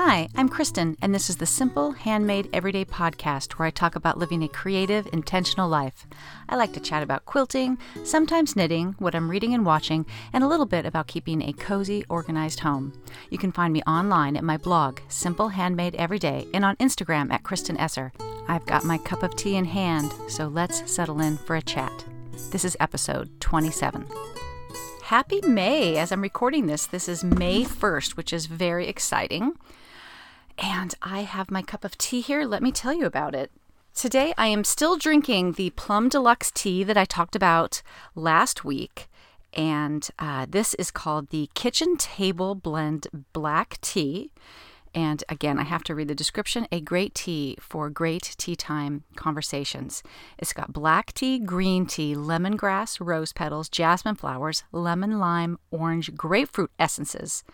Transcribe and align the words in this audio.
Hi, 0.00 0.28
I'm 0.36 0.48
Kristen, 0.48 0.96
and 1.02 1.12
this 1.12 1.28
is 1.28 1.38
the 1.38 1.44
Simple 1.44 1.90
Handmade 1.90 2.48
Everyday 2.52 2.84
podcast 2.84 3.54
where 3.54 3.66
I 3.66 3.70
talk 3.70 3.96
about 3.96 4.16
living 4.16 4.44
a 4.44 4.48
creative, 4.48 5.08
intentional 5.12 5.68
life. 5.68 6.06
I 6.48 6.54
like 6.54 6.72
to 6.74 6.80
chat 6.80 7.02
about 7.02 7.26
quilting, 7.26 7.78
sometimes 8.04 8.54
knitting, 8.54 8.94
what 9.00 9.16
I'm 9.16 9.28
reading 9.28 9.54
and 9.54 9.66
watching, 9.66 10.06
and 10.32 10.44
a 10.44 10.46
little 10.46 10.66
bit 10.66 10.86
about 10.86 11.08
keeping 11.08 11.42
a 11.42 11.52
cozy, 11.52 12.04
organized 12.08 12.60
home. 12.60 12.92
You 13.28 13.38
can 13.38 13.50
find 13.50 13.72
me 13.72 13.82
online 13.88 14.36
at 14.36 14.44
my 14.44 14.56
blog, 14.56 15.00
Simple 15.08 15.48
Handmade 15.48 15.96
Everyday, 15.96 16.46
and 16.54 16.64
on 16.64 16.76
Instagram 16.76 17.32
at 17.32 17.42
Kristen 17.42 17.76
Esser. 17.76 18.12
I've 18.46 18.66
got 18.66 18.84
my 18.84 18.98
cup 18.98 19.24
of 19.24 19.34
tea 19.34 19.56
in 19.56 19.64
hand, 19.64 20.12
so 20.28 20.46
let's 20.46 20.88
settle 20.88 21.20
in 21.20 21.38
for 21.38 21.56
a 21.56 21.60
chat. 21.60 22.04
This 22.52 22.64
is 22.64 22.76
episode 22.78 23.40
27. 23.40 24.06
Happy 25.02 25.40
May! 25.40 25.96
As 25.96 26.12
I'm 26.12 26.22
recording 26.22 26.66
this, 26.66 26.86
this 26.86 27.08
is 27.08 27.24
May 27.24 27.64
1st, 27.64 28.12
which 28.12 28.32
is 28.32 28.46
very 28.46 28.86
exciting. 28.86 29.54
And 30.58 30.94
I 31.00 31.22
have 31.22 31.50
my 31.50 31.62
cup 31.62 31.84
of 31.84 31.96
tea 31.96 32.20
here. 32.20 32.44
Let 32.44 32.62
me 32.62 32.72
tell 32.72 32.92
you 32.92 33.06
about 33.06 33.34
it. 33.34 33.52
Today, 33.94 34.34
I 34.36 34.48
am 34.48 34.64
still 34.64 34.96
drinking 34.96 35.52
the 35.52 35.70
Plum 35.70 36.08
Deluxe 36.08 36.50
tea 36.50 36.84
that 36.84 36.96
I 36.96 37.04
talked 37.04 37.36
about 37.36 37.82
last 38.14 38.64
week. 38.64 39.08
And 39.54 40.08
uh, 40.18 40.46
this 40.48 40.74
is 40.74 40.90
called 40.90 41.30
the 41.30 41.48
Kitchen 41.54 41.96
Table 41.96 42.54
Blend 42.54 43.06
Black 43.32 43.80
Tea. 43.80 44.30
And 44.94 45.22
again, 45.28 45.58
I 45.58 45.64
have 45.64 45.84
to 45.84 45.94
read 45.94 46.08
the 46.08 46.14
description 46.14 46.66
a 46.72 46.80
great 46.80 47.14
tea 47.14 47.56
for 47.60 47.90
great 47.90 48.34
tea 48.38 48.56
time 48.56 49.04
conversations. 49.16 50.02
It's 50.38 50.52
got 50.52 50.72
black 50.72 51.12
tea, 51.12 51.38
green 51.38 51.86
tea, 51.86 52.14
lemongrass, 52.14 52.98
rose 53.00 53.32
petals, 53.32 53.68
jasmine 53.68 54.16
flowers, 54.16 54.64
lemon, 54.72 55.18
lime, 55.18 55.58
orange, 55.70 56.14
grapefruit 56.14 56.70
essences, 56.78 57.44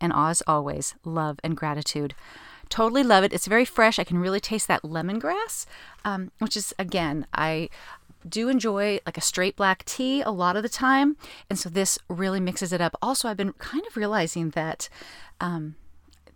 and 0.00 0.12
as 0.14 0.42
always, 0.46 0.94
love 1.04 1.38
and 1.42 1.56
gratitude. 1.56 2.14
Totally 2.68 3.02
love 3.02 3.24
it. 3.24 3.32
It's 3.32 3.48
very 3.48 3.64
fresh. 3.64 3.98
I 3.98 4.04
can 4.04 4.18
really 4.18 4.40
taste 4.40 4.68
that 4.68 4.82
lemongrass, 4.82 5.66
um, 6.04 6.30
which 6.38 6.56
is, 6.56 6.72
again, 6.78 7.26
I 7.34 7.68
do 8.28 8.48
enjoy 8.48 9.00
like 9.06 9.16
a 9.16 9.22
straight 9.22 9.56
black 9.56 9.84
tea 9.84 10.20
a 10.20 10.30
lot 10.30 10.56
of 10.56 10.62
the 10.62 10.68
time. 10.68 11.16
And 11.48 11.58
so 11.58 11.68
this 11.68 11.98
really 12.08 12.38
mixes 12.38 12.72
it 12.72 12.80
up. 12.80 12.96
Also, 13.02 13.28
I've 13.28 13.36
been 13.36 13.54
kind 13.54 13.84
of 13.86 13.96
realizing 13.96 14.50
that. 14.50 14.88
Um, 15.40 15.76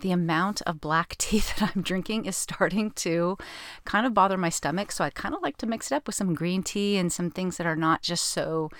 the 0.01 0.11
amount 0.11 0.61
of 0.63 0.81
black 0.81 1.17
tea 1.19 1.39
that 1.39 1.73
I'm 1.75 1.83
drinking 1.83 2.27
is 2.27 2.37
starting 2.37 2.91
to 2.93 3.39
kind 3.85 4.05
of 4.05 4.13
bother 4.13 4.37
my 4.37 4.51
stomach. 4.51 4.93
So 4.93 5.03
I 5.03 5.11
kind 5.11 5.35
of 5.35 5.41
like 5.43 5.57
to 5.59 5.67
mix 5.67 5.91
it 5.91 5.95
up 5.95 6.07
with 6.07 6.15
some 6.15 6.35
green 6.35 6.63
tea 6.63 6.99
and 6.99 7.13
some 7.13 7.31
things 7.31 7.57
that 7.57 7.67
are 7.67 7.77
not 7.77 8.03
just 8.03 8.27
so 8.27 8.71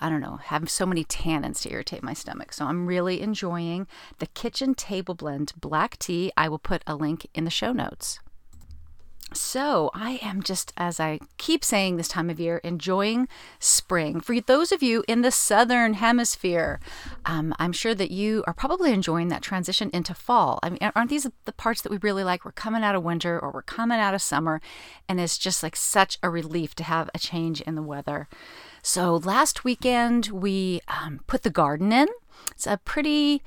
I 0.00 0.08
don't 0.08 0.20
know, 0.20 0.36
have 0.36 0.68
so 0.68 0.86
many 0.86 1.04
tannins 1.04 1.62
to 1.62 1.72
irritate 1.72 2.02
my 2.02 2.14
stomach. 2.14 2.52
So 2.52 2.66
I'm 2.66 2.86
really 2.86 3.20
enjoying 3.20 3.86
the 4.18 4.26
Kitchen 4.26 4.74
Table 4.74 5.14
Blend 5.14 5.52
black 5.60 5.98
tea. 5.98 6.32
I 6.36 6.48
will 6.48 6.58
put 6.58 6.82
a 6.86 6.94
link 6.94 7.26
in 7.34 7.44
the 7.44 7.50
show 7.50 7.72
notes. 7.72 8.20
So, 9.32 9.90
I 9.94 10.20
am 10.22 10.42
just, 10.42 10.72
as 10.76 11.00
I 11.00 11.18
keep 11.38 11.64
saying 11.64 11.96
this 11.96 12.06
time 12.06 12.30
of 12.30 12.38
year, 12.38 12.58
enjoying 12.58 13.26
spring. 13.58 14.20
For 14.20 14.40
those 14.40 14.70
of 14.70 14.80
you 14.80 15.02
in 15.08 15.22
the 15.22 15.32
southern 15.32 15.94
hemisphere, 15.94 16.78
um, 17.24 17.52
I'm 17.58 17.72
sure 17.72 17.96
that 17.96 18.12
you 18.12 18.44
are 18.46 18.54
probably 18.54 18.92
enjoying 18.92 19.28
that 19.28 19.42
transition 19.42 19.90
into 19.92 20.14
fall. 20.14 20.60
I 20.62 20.70
mean, 20.70 20.78
aren't 20.94 21.10
these 21.10 21.26
the 21.46 21.52
parts 21.52 21.82
that 21.82 21.90
we 21.90 21.98
really 21.98 22.22
like? 22.22 22.44
We're 22.44 22.52
coming 22.52 22.84
out 22.84 22.94
of 22.94 23.02
winter 23.02 23.40
or 23.40 23.50
we're 23.50 23.62
coming 23.62 23.98
out 23.98 24.14
of 24.14 24.22
summer, 24.22 24.60
and 25.08 25.18
it's 25.18 25.38
just 25.38 25.64
like 25.64 25.74
such 25.74 26.18
a 26.22 26.30
relief 26.30 26.76
to 26.76 26.84
have 26.84 27.10
a 27.12 27.18
change 27.18 27.60
in 27.62 27.74
the 27.74 27.82
weather. 27.82 28.28
So 28.86 29.16
last 29.16 29.64
weekend 29.64 30.26
we 30.26 30.82
um, 30.88 31.20
put 31.26 31.42
the 31.42 31.48
garden 31.48 31.90
in. 31.90 32.06
It's 32.50 32.66
a 32.66 32.76
pretty 32.84 33.42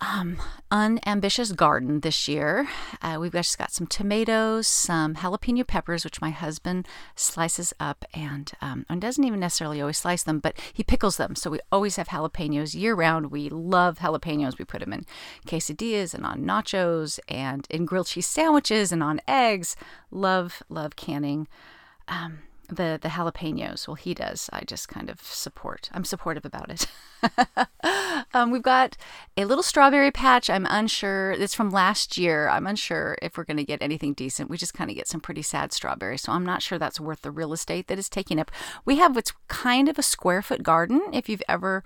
um, 0.00 0.40
unambitious 0.70 1.50
garden 1.50 2.00
this 2.00 2.28
year. 2.28 2.68
Uh, 3.02 3.16
we've 3.20 3.32
just 3.32 3.58
got 3.58 3.72
some 3.72 3.88
tomatoes, 3.88 4.68
some 4.68 5.16
jalapeno 5.16 5.66
peppers, 5.66 6.04
which 6.04 6.20
my 6.20 6.30
husband 6.30 6.86
slices 7.16 7.74
up 7.80 8.04
and, 8.14 8.52
um, 8.60 8.86
and 8.88 9.00
doesn't 9.00 9.24
even 9.24 9.40
necessarily 9.40 9.80
always 9.80 9.98
slice 9.98 10.22
them, 10.22 10.38
but 10.38 10.56
he 10.72 10.84
pickles 10.84 11.16
them. 11.16 11.34
So 11.34 11.50
we 11.50 11.58
always 11.72 11.96
have 11.96 12.06
jalapenos 12.06 12.76
year 12.76 12.94
round. 12.94 13.32
We 13.32 13.48
love 13.48 13.98
jalapenos. 13.98 14.56
We 14.56 14.64
put 14.64 14.78
them 14.78 14.92
in 14.92 15.04
quesadillas 15.48 16.14
and 16.14 16.24
on 16.24 16.44
nachos 16.44 17.18
and 17.26 17.66
in 17.70 17.86
grilled 17.86 18.06
cheese 18.06 18.28
sandwiches 18.28 18.92
and 18.92 19.02
on 19.02 19.20
eggs. 19.26 19.74
Love, 20.12 20.62
love 20.68 20.94
canning. 20.94 21.48
Um, 22.06 22.38
the 22.68 22.98
the 23.00 23.08
jalapenos. 23.08 23.88
Well, 23.88 23.94
he 23.94 24.14
does. 24.14 24.48
I 24.52 24.62
just 24.64 24.88
kind 24.88 25.10
of 25.10 25.20
support. 25.22 25.90
I'm 25.92 26.04
supportive 26.04 26.44
about 26.44 26.70
it. 26.70 26.86
um, 28.34 28.50
we've 28.50 28.62
got 28.62 28.96
a 29.36 29.44
little 29.44 29.62
strawberry 29.62 30.10
patch. 30.10 30.50
I'm 30.50 30.66
unsure. 30.68 31.32
It's 31.32 31.54
from 31.54 31.70
last 31.70 32.16
year. 32.16 32.48
I'm 32.48 32.66
unsure 32.66 33.16
if 33.22 33.36
we're 33.36 33.44
going 33.44 33.56
to 33.56 33.64
get 33.64 33.82
anything 33.82 34.12
decent. 34.12 34.50
We 34.50 34.56
just 34.56 34.74
kind 34.74 34.90
of 34.90 34.96
get 34.96 35.08
some 35.08 35.20
pretty 35.20 35.42
sad 35.42 35.72
strawberries, 35.72 36.22
so 36.22 36.32
I'm 36.32 36.46
not 36.46 36.62
sure 36.62 36.78
that's 36.78 37.00
worth 37.00 37.22
the 37.22 37.30
real 37.30 37.52
estate 37.52 37.88
that 37.88 37.98
is 37.98 38.08
taking 38.08 38.38
up. 38.38 38.50
We 38.84 38.96
have 38.96 39.16
what's 39.16 39.32
kind 39.48 39.88
of 39.88 39.98
a 39.98 40.02
square 40.02 40.42
foot 40.42 40.62
garden. 40.62 41.00
If 41.12 41.28
you've 41.28 41.42
ever 41.48 41.82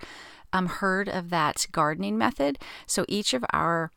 um, 0.51 0.67
heard 0.67 1.07
of 1.09 1.29
that 1.29 1.65
gardening 1.71 2.17
method, 2.17 2.59
so 2.85 3.05
each 3.07 3.33
of 3.33 3.43
our 3.51 3.91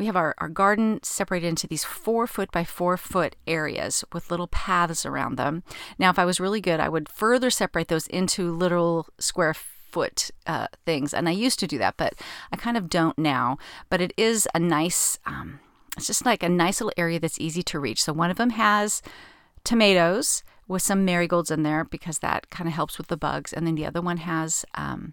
we 0.00 0.06
have 0.06 0.16
our, 0.16 0.34
our 0.38 0.48
garden 0.48 0.98
separated 1.02 1.46
into 1.46 1.66
these 1.66 1.84
four 1.84 2.26
foot 2.26 2.50
by 2.50 2.64
four 2.64 2.96
foot 2.96 3.36
areas 3.46 4.02
with 4.14 4.30
little 4.30 4.46
paths 4.46 5.04
around 5.04 5.36
them. 5.36 5.62
Now, 5.98 6.08
if 6.08 6.18
I 6.18 6.24
was 6.24 6.40
really 6.40 6.62
good, 6.62 6.80
I 6.80 6.88
would 6.88 7.06
further 7.06 7.50
separate 7.50 7.88
those 7.88 8.06
into 8.06 8.50
little 8.50 9.08
square 9.18 9.52
foot 9.52 10.30
uh, 10.46 10.68
things. 10.86 11.12
And 11.12 11.28
I 11.28 11.32
used 11.32 11.60
to 11.60 11.66
do 11.66 11.76
that, 11.78 11.98
but 11.98 12.14
I 12.50 12.56
kind 12.56 12.78
of 12.78 12.88
don't 12.88 13.18
now. 13.18 13.58
But 13.90 14.00
it 14.00 14.14
is 14.16 14.48
a 14.54 14.58
nice, 14.58 15.18
um, 15.26 15.60
it's 15.98 16.06
just 16.06 16.24
like 16.24 16.42
a 16.42 16.48
nice 16.48 16.80
little 16.80 16.94
area 16.96 17.20
that's 17.20 17.38
easy 17.38 17.62
to 17.64 17.78
reach. 17.78 18.02
So 18.02 18.14
one 18.14 18.30
of 18.30 18.38
them 18.38 18.50
has 18.50 19.02
tomatoes 19.64 20.42
with 20.66 20.80
some 20.80 21.04
marigolds 21.04 21.50
in 21.50 21.62
there 21.62 21.84
because 21.84 22.20
that 22.20 22.48
kind 22.48 22.68
of 22.68 22.72
helps 22.72 22.96
with 22.96 23.08
the 23.08 23.18
bugs. 23.18 23.52
And 23.52 23.66
then 23.66 23.74
the 23.74 23.84
other 23.84 24.00
one 24.00 24.16
has, 24.16 24.64
um, 24.76 25.12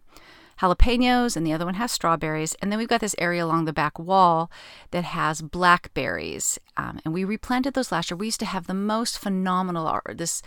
jalapenos, 0.62 1.36
and 1.36 1.46
the 1.46 1.54
other 1.54 1.66
one 1.66 1.76
has 1.76 1.92
strawberries. 1.92 2.56
And 2.62 2.72
then 2.72 2.80
we've 2.80 2.88
got 2.88 3.02
this 3.02 3.16
area 3.18 3.44
along 3.44 3.66
the 3.66 3.74
back 3.74 3.98
wall 4.00 4.52
that 4.92 5.04
has 5.04 5.42
blackberries. 5.42 6.60
Um, 6.76 7.00
and 7.06 7.14
we 7.14 7.24
replanted 7.24 7.74
those 7.74 7.92
last 7.92 8.12
year. 8.12 8.18
We 8.18 8.28
used 8.28 8.40
to 8.42 8.46
have 8.46 8.68
the 8.68 8.74
most 8.74 9.20
phenomenal, 9.20 9.88
art. 9.88 10.18
this 10.18 10.42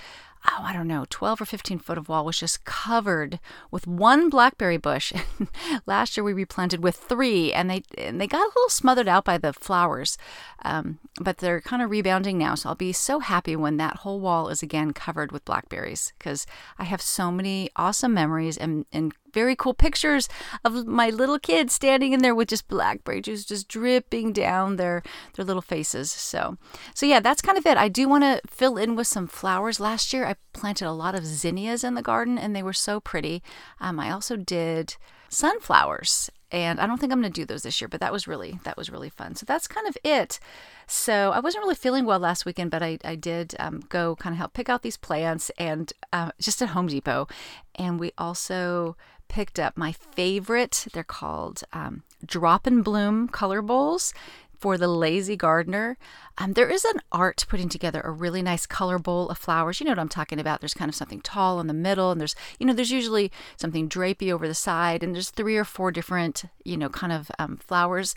oh, 0.47 0.63
I 0.63 0.73
don't 0.73 0.89
know, 0.89 1.05
12 1.11 1.43
or 1.43 1.45
15 1.45 1.79
foot 1.79 1.99
of 1.99 2.09
wall 2.09 2.25
was 2.25 2.39
just 2.39 2.65
covered 2.65 3.39
with 3.71 3.87
one 3.87 4.31
blackberry 4.31 4.79
bush. 4.79 5.13
Last 5.87 6.17
year 6.17 6.25
we 6.25 6.33
replanted 6.33 6.83
with 6.83 6.97
three, 6.97 7.53
and 7.53 7.71
they 7.71 7.83
and 7.99 8.21
they 8.21 8.27
got 8.27 8.41
a 8.41 8.53
little 8.55 8.69
smothered 8.69 9.09
out 9.09 9.25
by 9.25 9.37
the 9.39 9.53
flowers, 9.53 10.17
um, 10.63 10.99
but 11.21 11.39
they're 11.39 11.61
kind 11.61 11.83
of 11.83 11.91
rebounding 11.91 12.39
now. 12.39 12.55
So 12.55 12.71
I'll 12.71 12.75
be 12.75 12.93
so 12.93 13.19
happy 13.21 13.55
when 13.55 13.77
that 13.77 13.97
whole 13.97 14.21
wall 14.21 14.49
is 14.49 14.63
again 14.63 14.93
covered 14.93 15.33
with 15.33 15.45
blackberries 15.45 16.13
because 16.19 16.47
I 16.79 16.85
have 16.85 17.03
so 17.03 17.31
many 17.31 17.71
awesome 17.77 18.15
memories 18.15 18.57
and, 18.57 18.87
and 18.93 19.13
very 19.33 19.57
cool 19.57 19.75
pictures 19.75 20.29
of 20.65 20.87
my 20.87 21.11
little 21.11 21.39
kids 21.39 21.73
standing 21.73 22.13
in 22.13 22.21
there 22.21 22.35
with 22.35 22.49
just 22.49 22.69
blackberry 22.69 23.21
juice 23.21 23.45
just 23.45 23.69
dripping 23.69 24.33
down 24.33 24.77
their 24.77 25.03
their 25.35 25.45
little 25.45 25.63
faces. 25.63 26.11
So, 26.11 26.57
so 26.95 27.07
yeah, 27.07 27.21
that's 27.21 27.43
kind 27.43 27.59
of 27.59 27.67
it. 27.67 27.77
I 27.77 27.89
do 27.89 28.09
want 28.09 28.25
to 28.25 28.41
fill 28.49 28.77
in 28.77 28.97
with 28.97 29.07
some 29.07 29.27
flowers. 29.27 29.81
Last 29.81 30.13
year, 30.13 30.25
I 30.25 30.37
planted 30.53 30.87
a 30.87 30.93
lot 30.93 31.15
of 31.15 31.27
zinnias 31.27 31.85
in 31.85 31.95
the 31.95 32.03
garden, 32.03 32.39
and 32.39 32.55
they 32.55 32.63
were 32.63 32.73
so 32.73 33.01
pretty. 33.01 33.43
Um, 33.81 34.01
I 34.01 34.11
also 34.11 34.37
did 34.37 34.97
sunflowers 35.29 36.31
and 36.53 36.81
I 36.81 36.87
don't 36.87 36.99
think 36.99 37.13
I'm 37.13 37.21
going 37.21 37.33
to 37.33 37.41
do 37.41 37.47
those 37.47 37.63
this 37.63 37.81
year, 37.81 37.89
but 37.89 38.01
that 38.01 38.13
was 38.13 38.27
really 38.27 38.59
that 38.65 38.77
was 38.77 38.91
really 38.91 39.09
fun. 39.09 39.37
So 39.37 39.45
that's 39.47 39.69
kind 39.69 39.87
of 39.87 39.97
it. 40.03 40.41
So 40.87 41.31
I 41.31 41.41
wasn't 41.41 41.63
really 41.63 41.77
feeling 41.77 42.05
well 42.05 42.19
last 42.19 42.45
weekend, 42.45 42.71
but 42.71 42.83
I 42.83 42.99
I 43.05 43.15
did 43.15 43.55
um, 43.59 43.81
go 43.89 44.17
kind 44.17 44.35
of 44.35 44.39
help 44.39 44.53
pick 44.53 44.69
out 44.69 44.83
these 44.83 44.97
plants 44.97 45.51
and 45.59 45.93
uh, 46.13 46.33
just 46.41 46.61
at 46.63 46.71
Home 46.71 46.89
Depot, 46.89 47.29
and 47.77 48.01
we 48.01 48.13
also 48.19 48.97
picked 49.31 49.59
up 49.59 49.77
my 49.77 49.93
favorite. 49.93 50.89
They're 50.93 51.05
called 51.05 51.63
um, 51.73 52.03
Drop 52.27 52.67
and 52.67 52.85
Bloom 52.85 53.29
color 53.29 53.63
bowls 53.63 54.13
for 54.59 54.77
the 54.77 54.89
lazy 54.89 55.37
gardener. 55.37 55.97
Um, 56.37 56.53
there 56.53 56.69
is 56.69 56.85
an 56.85 57.01
art 57.11 57.47
putting 57.49 57.71
together 57.71 58.03
a 58.03 58.11
really 58.11 58.43
nice 58.43 58.67
color 58.67 58.99
bowl 58.99 59.31
of 59.31 59.39
flowers. 59.39 59.81
You 59.81 59.87
know 59.87 59.93
what 59.93 59.99
I'm 59.99 60.09
talking 60.09 60.39
about. 60.39 60.61
There's 60.61 60.75
kind 60.75 60.89
of 60.89 60.95
something 60.95 61.21
tall 61.23 61.61
in 61.61 61.69
the 61.69 61.73
middle, 61.73 62.11
and 62.11 62.21
there's 62.21 62.35
you 62.59 62.67
know 62.67 62.75
there's 62.75 62.91
usually 62.91 63.33
something 63.57 63.89
drapey 63.89 64.31
over 64.31 64.47
the 64.47 64.55
side, 64.55 65.03
and 65.03 65.15
there's 65.15 65.31
three 65.31 65.57
or 65.57 65.65
four 65.65 65.91
different 65.91 66.45
you 66.65 66.77
know 66.77 66.91
kind 66.91 67.13
of 67.13 67.31
um, 67.39 67.57
flowers 67.57 68.15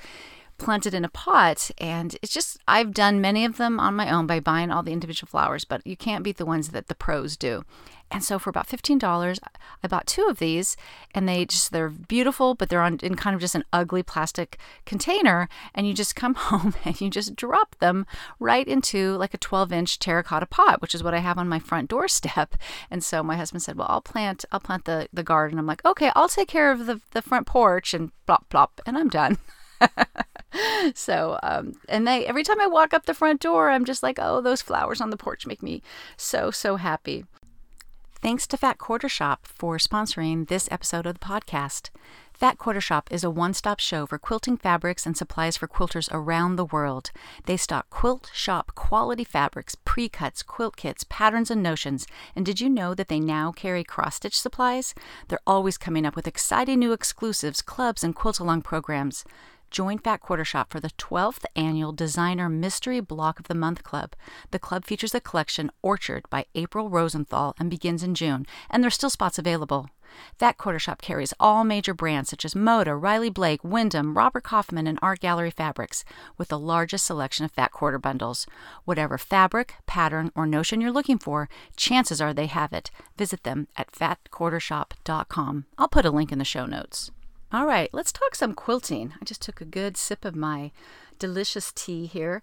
planted 0.58 0.94
in 0.94 1.04
a 1.04 1.10
pot 1.10 1.72
and 1.80 2.16
it's 2.22 2.32
just 2.32 2.60
I've 2.68 2.94
done 2.94 3.20
many 3.20 3.44
of 3.44 3.58
them 3.58 3.80
on 3.80 3.96
my 3.96 4.10
own 4.10 4.28
by 4.28 4.40
buying 4.40 4.72
all 4.72 4.84
the 4.84 4.94
individual 4.94 5.28
flowers 5.28 5.66
but 5.66 5.86
you 5.86 5.98
can't 5.98 6.24
beat 6.24 6.38
the 6.38 6.46
ones 6.46 6.70
that 6.70 6.88
the 6.88 6.96
pros 6.96 7.36
do 7.36 7.66
and 8.14 8.24
so 8.24 8.38
for 8.38 8.52
about 8.52 8.68
$15, 8.68 9.40
I 9.84 9.88
bought 9.88 10.06
two 10.06 10.28
of 10.30 10.38
these 10.38 10.78
and 11.16 11.28
they 11.28 11.46
just 11.46 11.72
they're 11.72 11.90
beautiful, 11.90 12.54
but 12.54 12.70
they're 12.70 12.84
on 12.84 13.00
in 13.02 13.16
kind 13.16 13.34
of 13.34 13.42
just 13.42 13.56
an 13.56 13.64
ugly 13.74 14.04
plastic 14.04 14.60
container 14.86 15.50
and 15.74 15.88
you 15.88 15.96
just 15.96 16.16
come 16.16 16.36
home 16.38 16.76
and 16.86 17.02
you 17.02 17.10
just 17.10 17.36
drop 17.36 17.76
them 17.80 18.06
right 18.40 18.68
into 18.68 19.18
like 19.18 19.34
a 19.34 19.40
12-inch 19.40 19.98
terracotta 19.98 20.46
pot, 20.46 20.80
which 20.80 20.94
is 20.94 21.02
what 21.02 21.16
I 21.16 21.20
have 21.20 21.40
on 21.40 21.50
my 21.50 21.60
front 21.60 21.90
doorstep. 21.90 22.56
And 22.92 23.04
so 23.04 23.24
my 23.24 23.36
husband 23.38 23.64
said, 23.64 23.78
"Well, 23.78 23.88
I'll 23.90 24.02
plant 24.02 24.46
I'll 24.52 24.60
plant 24.60 24.86
the 24.86 25.08
the 25.12 25.24
garden." 25.24 25.58
I'm 25.58 25.66
like, 25.66 25.84
"Okay, 25.84 26.12
I'll 26.16 26.30
take 26.30 26.48
care 26.48 26.72
of 26.72 26.86
the 26.86 27.02
the 27.12 27.22
front 27.22 27.48
porch 27.48 27.94
and 27.94 28.12
plop 28.28 28.48
plop 28.50 28.82
and 28.86 28.98
I'm 28.98 29.10
done." 29.10 29.38
so, 30.94 31.40
um, 31.42 31.74
and 31.90 32.08
they 32.08 32.26
every 32.28 32.44
time 32.44 32.62
I 32.62 32.68
walk 32.68 32.94
up 32.94 33.06
the 33.06 33.14
front 33.14 33.42
door, 33.42 33.72
I'm 33.72 33.86
just 33.86 34.04
like, 34.04 34.20
oh, 34.22 34.42
those 34.42 34.62
flowers 34.62 35.02
on 35.02 35.10
the 35.10 35.18
porch 35.18 35.48
make 35.48 35.64
me 35.64 35.82
so 36.18 36.52
so 36.52 36.76
happy. 36.76 37.26
Thanks 38.24 38.48
to 38.48 38.56
Fat 38.56 38.78
Quarter 38.78 39.10
Shop 39.10 39.46
for 39.46 39.76
sponsoring 39.78 40.48
this 40.48 40.70
episode 40.72 41.06
of 41.06 41.16
the 41.16 41.26
podcast. 41.26 41.90
Fat 42.32 42.58
Quarter 42.58 42.80
Shop 42.80 43.10
is 43.12 43.26
a 43.26 43.30
one 43.30 43.54
stop 43.54 43.82
show 43.82 44.06
for 44.06 44.18
quilting 44.18 44.56
fabrics 44.56 45.06
and 45.06 45.18
supplies 45.18 45.58
for 45.58 45.68
quilters 45.68 46.08
around 46.10 46.56
the 46.56 46.64
world. 46.64 47.12
They 47.48 47.58
stock 47.58 47.90
quilt 47.90 48.32
shop 48.34 48.72
quality 48.76 49.26
fabrics, 49.26 49.76
pre 49.76 50.08
cuts, 50.08 50.42
quilt 50.42 50.78
kits, 50.78 51.04
patterns, 51.10 51.52
and 51.52 51.62
notions. 51.62 52.08
And 52.34 52.46
did 52.46 52.62
you 52.62 52.70
know 52.70 52.94
that 52.94 53.10
they 53.10 53.20
now 53.20 53.52
carry 53.52 53.84
cross 53.84 54.16
stitch 54.16 54.40
supplies? 54.40 54.96
They're 55.28 55.40
always 55.46 55.78
coming 55.78 56.06
up 56.06 56.16
with 56.16 56.26
exciting 56.26 56.80
new 56.80 56.94
exclusives, 56.94 57.62
clubs, 57.62 58.06
and 58.06 58.16
quilt 58.16 58.40
along 58.40 58.62
programs. 58.62 59.26
Join 59.74 59.98
Fat 59.98 60.22
Quarter 60.22 60.46
Shop 60.46 60.72
for 60.72 60.80
the 60.80 60.92
12th 61.00 61.46
annual 61.56 61.94
Designer 61.94 62.48
Mystery 62.48 63.00
Block 63.00 63.40
of 63.40 63.48
the 63.48 63.56
Month 63.56 63.84
Club. 63.84 64.16
The 64.52 64.60
club 64.60 64.86
features 64.86 65.16
a 65.16 65.20
collection 65.20 65.72
Orchard 65.82 66.30
by 66.30 66.46
April 66.54 66.92
Rosenthal 66.92 67.56
and 67.60 67.72
begins 67.72 68.04
in 68.04 68.14
June, 68.14 68.46
and 68.70 68.84
there's 68.84 68.94
still 68.94 69.10
spots 69.10 69.40
available. 69.40 69.90
Fat 70.38 70.60
Quarter 70.60 70.78
Shop 70.78 71.02
carries 71.02 71.34
all 71.40 71.64
major 71.64 71.96
brands 71.96 72.30
such 72.30 72.46
as 72.46 72.54
Moda, 72.54 72.96
Riley 72.96 73.32
Blake, 73.32 73.64
Windham, 73.64 74.16
Robert 74.16 74.44
Kaufman, 74.44 74.86
and 74.86 75.00
Art 75.02 75.22
Gallery 75.22 75.50
fabrics, 75.50 76.06
with 76.38 76.50
the 76.50 76.60
largest 76.60 77.08
selection 77.08 77.44
of 77.44 77.52
Fat 77.52 77.72
Quarter 77.72 77.98
bundles. 77.98 78.46
Whatever 78.86 79.18
fabric, 79.18 79.74
pattern, 79.88 80.32
or 80.36 80.46
notion 80.46 80.82
you're 80.82 80.92
looking 80.92 81.18
for, 81.18 81.50
chances 81.76 82.22
are 82.22 82.32
they 82.32 82.46
have 82.46 82.74
it. 82.74 82.92
Visit 83.18 83.42
them 83.42 83.68
at 83.76 83.92
fatquartershop.com. 83.92 85.66
I'll 85.80 85.88
put 85.88 86.06
a 86.06 86.12
link 86.12 86.32
in 86.32 86.38
the 86.38 86.46
show 86.46 86.68
notes. 86.68 87.10
All 87.54 87.68
right, 87.68 87.92
let's 87.94 88.12
talk 88.12 88.34
some 88.34 88.56
quilting. 88.56 89.14
I 89.22 89.26
just 89.26 89.44
took 89.44 89.62
a 89.62 89.66
good 89.66 89.96
sip 89.96 90.26
of 90.26 90.36
my 90.36 90.72
delicious 91.20 91.72
tea 91.72 92.08
here. 92.08 92.42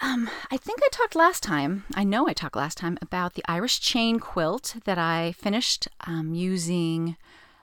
Um, 0.00 0.30
I 0.48 0.56
think 0.56 0.78
I 0.80 0.88
talked 0.92 1.16
last 1.16 1.42
time, 1.42 1.82
I 1.96 2.04
know 2.04 2.28
I 2.28 2.32
talked 2.32 2.54
last 2.54 2.78
time 2.78 2.98
about 3.02 3.34
the 3.34 3.42
Irish 3.48 3.80
chain 3.80 4.20
quilt 4.20 4.76
that 4.84 4.96
I 4.96 5.32
finished 5.32 5.88
um, 6.06 6.34
using 6.34 7.16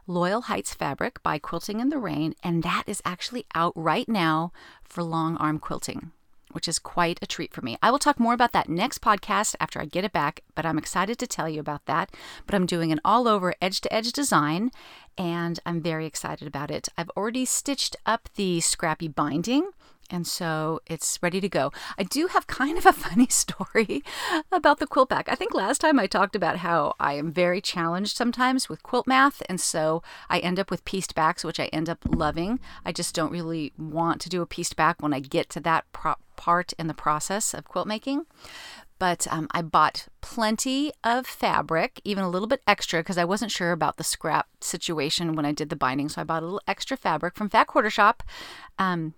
Loyal 0.05 0.41
Heights 0.41 0.73
fabric 0.73 1.23
by 1.23 1.39
Quilting 1.39 1.79
in 1.79 1.87
the 1.87 1.97
Rain, 1.97 2.35
and 2.43 2.61
that 2.63 2.83
is 2.87 3.01
actually 3.05 3.45
out 3.55 3.71
right 3.77 4.09
now 4.09 4.51
for 4.83 5.01
long 5.01 5.37
arm 5.37 5.59
quilting 5.59 6.11
which 6.53 6.67
is 6.67 6.79
quite 6.79 7.19
a 7.21 7.27
treat 7.27 7.53
for 7.53 7.61
me. 7.61 7.77
I 7.81 7.91
will 7.91 7.99
talk 7.99 8.19
more 8.19 8.33
about 8.33 8.53
that 8.53 8.69
next 8.69 9.01
podcast 9.01 9.55
after 9.59 9.81
I 9.81 9.85
get 9.85 10.05
it 10.05 10.13
back, 10.13 10.41
but 10.55 10.65
I'm 10.65 10.77
excited 10.77 11.17
to 11.19 11.27
tell 11.27 11.49
you 11.49 11.59
about 11.59 11.85
that. 11.85 12.15
But 12.45 12.55
I'm 12.55 12.65
doing 12.65 12.91
an 12.91 13.01
all 13.03 13.27
over 13.27 13.53
edge 13.61 13.81
to 13.81 13.93
edge 13.93 14.11
design, 14.13 14.71
and 15.17 15.59
I'm 15.65 15.81
very 15.81 16.05
excited 16.05 16.47
about 16.47 16.71
it. 16.71 16.89
I've 16.97 17.09
already 17.11 17.45
stitched 17.45 17.95
up 18.05 18.29
the 18.35 18.61
scrappy 18.61 19.07
binding 19.07 19.71
and 20.09 20.27
so 20.27 20.79
it's 20.85 21.17
ready 21.21 21.41
to 21.41 21.49
go. 21.49 21.71
I 21.97 22.03
do 22.03 22.27
have 22.27 22.45
kind 22.45 22.77
of 22.77 22.85
a 22.85 22.93
funny 22.93 23.27
story 23.27 24.03
about 24.51 24.79
the 24.79 24.87
quilt 24.87 25.09
back. 25.09 25.27
I 25.27 25.35
think 25.35 25.53
last 25.53 25.79
time 25.81 25.99
I 25.99 26.07
talked 26.07 26.35
about 26.35 26.57
how 26.57 26.93
I 26.99 27.13
am 27.13 27.31
very 27.31 27.61
challenged 27.61 28.15
sometimes 28.15 28.69
with 28.69 28.83
quilt 28.83 29.07
math, 29.07 29.41
and 29.49 29.59
so 29.59 30.03
I 30.29 30.39
end 30.39 30.59
up 30.59 30.69
with 30.69 30.85
pieced 30.85 31.15
backs, 31.15 31.43
which 31.43 31.59
I 31.59 31.65
end 31.65 31.89
up 31.89 31.99
loving. 32.05 32.59
I 32.85 32.91
just 32.91 33.15
don't 33.15 33.31
really 33.31 33.73
want 33.77 34.21
to 34.21 34.29
do 34.29 34.41
a 34.41 34.45
pieced 34.45 34.75
back 34.75 35.01
when 35.01 35.13
I 35.13 35.19
get 35.19 35.49
to 35.51 35.59
that 35.61 35.85
part 36.35 36.73
in 36.73 36.87
the 36.87 36.93
process 36.93 37.53
of 37.53 37.65
quilt 37.65 37.87
making 37.87 38.25
but 39.03 39.27
um, 39.29 39.49
I 39.51 39.61
bought 39.61 40.07
plenty 40.21 40.93
of 41.03 41.27
fabric, 41.27 41.99
even 42.05 42.23
a 42.23 42.29
little 42.29 42.47
bit 42.47 42.61
extra, 42.65 43.01
because 43.01 43.17
I 43.17 43.25
wasn't 43.25 43.51
sure 43.51 43.73
about 43.73 43.97
the 43.97 44.03
scrap 44.05 44.47
situation 44.61 45.35
when 45.35 45.45
I 45.45 45.51
did 45.51 45.67
the 45.67 45.75
binding. 45.75 46.07
So 46.07 46.21
I 46.21 46.23
bought 46.23 46.41
a 46.41 46.45
little 46.45 46.61
extra 46.69 46.95
fabric 46.95 47.35
from 47.35 47.49
Fat 47.49 47.67
Quarter 47.67 47.89
Shop. 47.89 48.23
Um, 48.79 49.13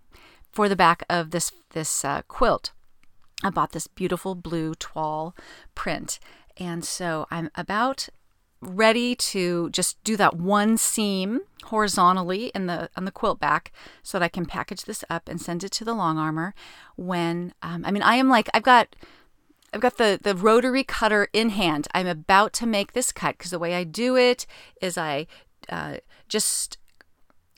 for 0.52 0.68
the 0.68 0.76
back 0.76 1.04
of 1.08 1.30
this 1.30 1.52
this 1.74 2.04
uh, 2.04 2.24
quilt. 2.28 2.72
I 3.44 3.52
bought 3.52 3.74
this 3.74 3.86
beautiful 3.86 4.34
blue 4.34 4.74
toile 4.74 5.36
print, 5.76 6.18
and 6.58 6.84
so 6.84 7.28
I'm 7.30 7.52
about 7.54 8.10
ready 8.62 9.16
to 9.16 9.70
just 9.70 10.04
do 10.04 10.18
that 10.18 10.36
one 10.36 10.78
seam 10.78 11.42
horizontally 11.66 12.52
in 12.56 12.66
the 12.66 12.90
on 12.98 13.06
the 13.06 13.12
quilt 13.12 13.40
back 13.40 13.72
so 14.02 14.18
that 14.18 14.26
I 14.26 14.30
can 14.30 14.48
package 14.48 14.86
this 14.86 15.04
up 15.12 15.30
and 15.30 15.40
send 15.40 15.64
it 15.64 15.70
to 15.74 15.86
the 15.86 15.94
long 15.94 16.18
armor 16.18 16.56
when 16.96 17.54
um, 17.62 17.86
I 17.86 17.92
mean 17.92 18.02
I 18.02 18.16
am 18.16 18.30
like 18.30 18.50
I've 18.52 18.64
got 18.64 18.96
I've 19.73 19.81
got 19.81 19.97
the 19.97 20.19
the 20.21 20.35
rotary 20.35 20.83
cutter 20.83 21.27
in 21.33 21.50
hand 21.50 21.88
I'm 21.94 22.07
about 22.07 22.53
to 22.53 22.65
make 22.65 22.94
this 22.94 23.12
cut 23.12 23.38
because 23.38 23.51
the 23.51 23.59
way 23.59 23.75
I 23.75 23.83
do 23.83 24.15
it 24.15 24.45
is 24.81 24.97
I 24.97 25.27
uh, 25.69 25.97
just 26.27 26.77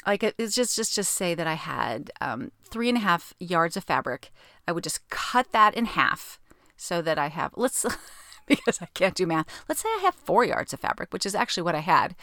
like 0.05 0.23
it's 0.23 0.55
just 0.55 0.75
just 0.75 0.95
just 0.95 1.13
say 1.13 1.35
that 1.35 1.47
I 1.47 1.55
had 1.55 2.11
um, 2.21 2.51
three 2.63 2.89
and 2.89 2.97
a 2.97 3.01
half 3.01 3.33
yards 3.39 3.77
of 3.77 3.83
fabric. 3.83 4.31
I 4.67 4.71
would 4.71 4.83
just 4.83 5.07
cut 5.09 5.51
that 5.51 5.75
in 5.75 5.85
half 5.85 6.39
so 6.75 7.01
that 7.01 7.17
I 7.17 7.27
have 7.27 7.51
let's 7.55 7.85
because 8.47 8.81
I 8.81 8.87
can't 8.93 9.15
do 9.15 9.27
math. 9.27 9.47
Let's 9.67 9.81
say 9.81 9.89
I 9.89 10.01
have 10.03 10.15
four 10.15 10.45
yards 10.45 10.73
of 10.73 10.79
fabric, 10.79 11.11
which 11.11 11.25
is 11.25 11.35
actually 11.35 11.63
what 11.63 11.75
I 11.75 11.79
had, 11.79 12.15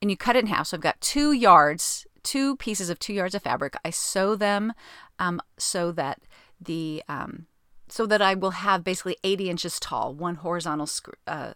and 0.00 0.10
you 0.10 0.16
cut 0.16 0.36
it 0.36 0.40
in 0.40 0.46
half. 0.46 0.68
So 0.68 0.76
I've 0.76 0.82
got 0.82 1.00
two 1.00 1.32
yards, 1.32 2.06
two 2.22 2.56
pieces 2.56 2.88
of 2.88 2.98
two 2.98 3.12
yards 3.12 3.34
of 3.34 3.42
fabric. 3.42 3.74
I 3.84 3.90
sew 3.90 4.34
them 4.34 4.72
um, 5.18 5.40
so 5.58 5.92
that 5.92 6.22
the 6.58 7.02
um, 7.08 7.46
so 7.90 8.06
that 8.06 8.22
I 8.22 8.34
will 8.34 8.52
have 8.52 8.84
basically 8.84 9.16
80 9.24 9.50
inches 9.50 9.80
tall, 9.80 10.14
one 10.14 10.36
horizontal 10.36 10.88
uh, 11.26 11.54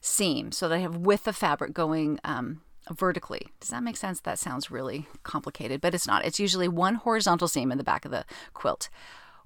seam, 0.00 0.52
so 0.52 0.68
that 0.68 0.76
I 0.76 0.78
have 0.78 0.96
width 0.96 1.26
of 1.26 1.36
fabric 1.36 1.72
going 1.72 2.20
um, 2.22 2.60
vertically. 2.90 3.48
Does 3.60 3.70
that 3.70 3.82
make 3.82 3.96
sense? 3.96 4.20
That 4.20 4.38
sounds 4.38 4.70
really 4.70 5.08
complicated, 5.22 5.80
but 5.80 5.94
it's 5.94 6.06
not. 6.06 6.24
It's 6.24 6.40
usually 6.40 6.68
one 6.68 6.96
horizontal 6.96 7.48
seam 7.48 7.72
in 7.72 7.78
the 7.78 7.84
back 7.84 8.04
of 8.04 8.10
the 8.10 8.24
quilt. 8.52 8.88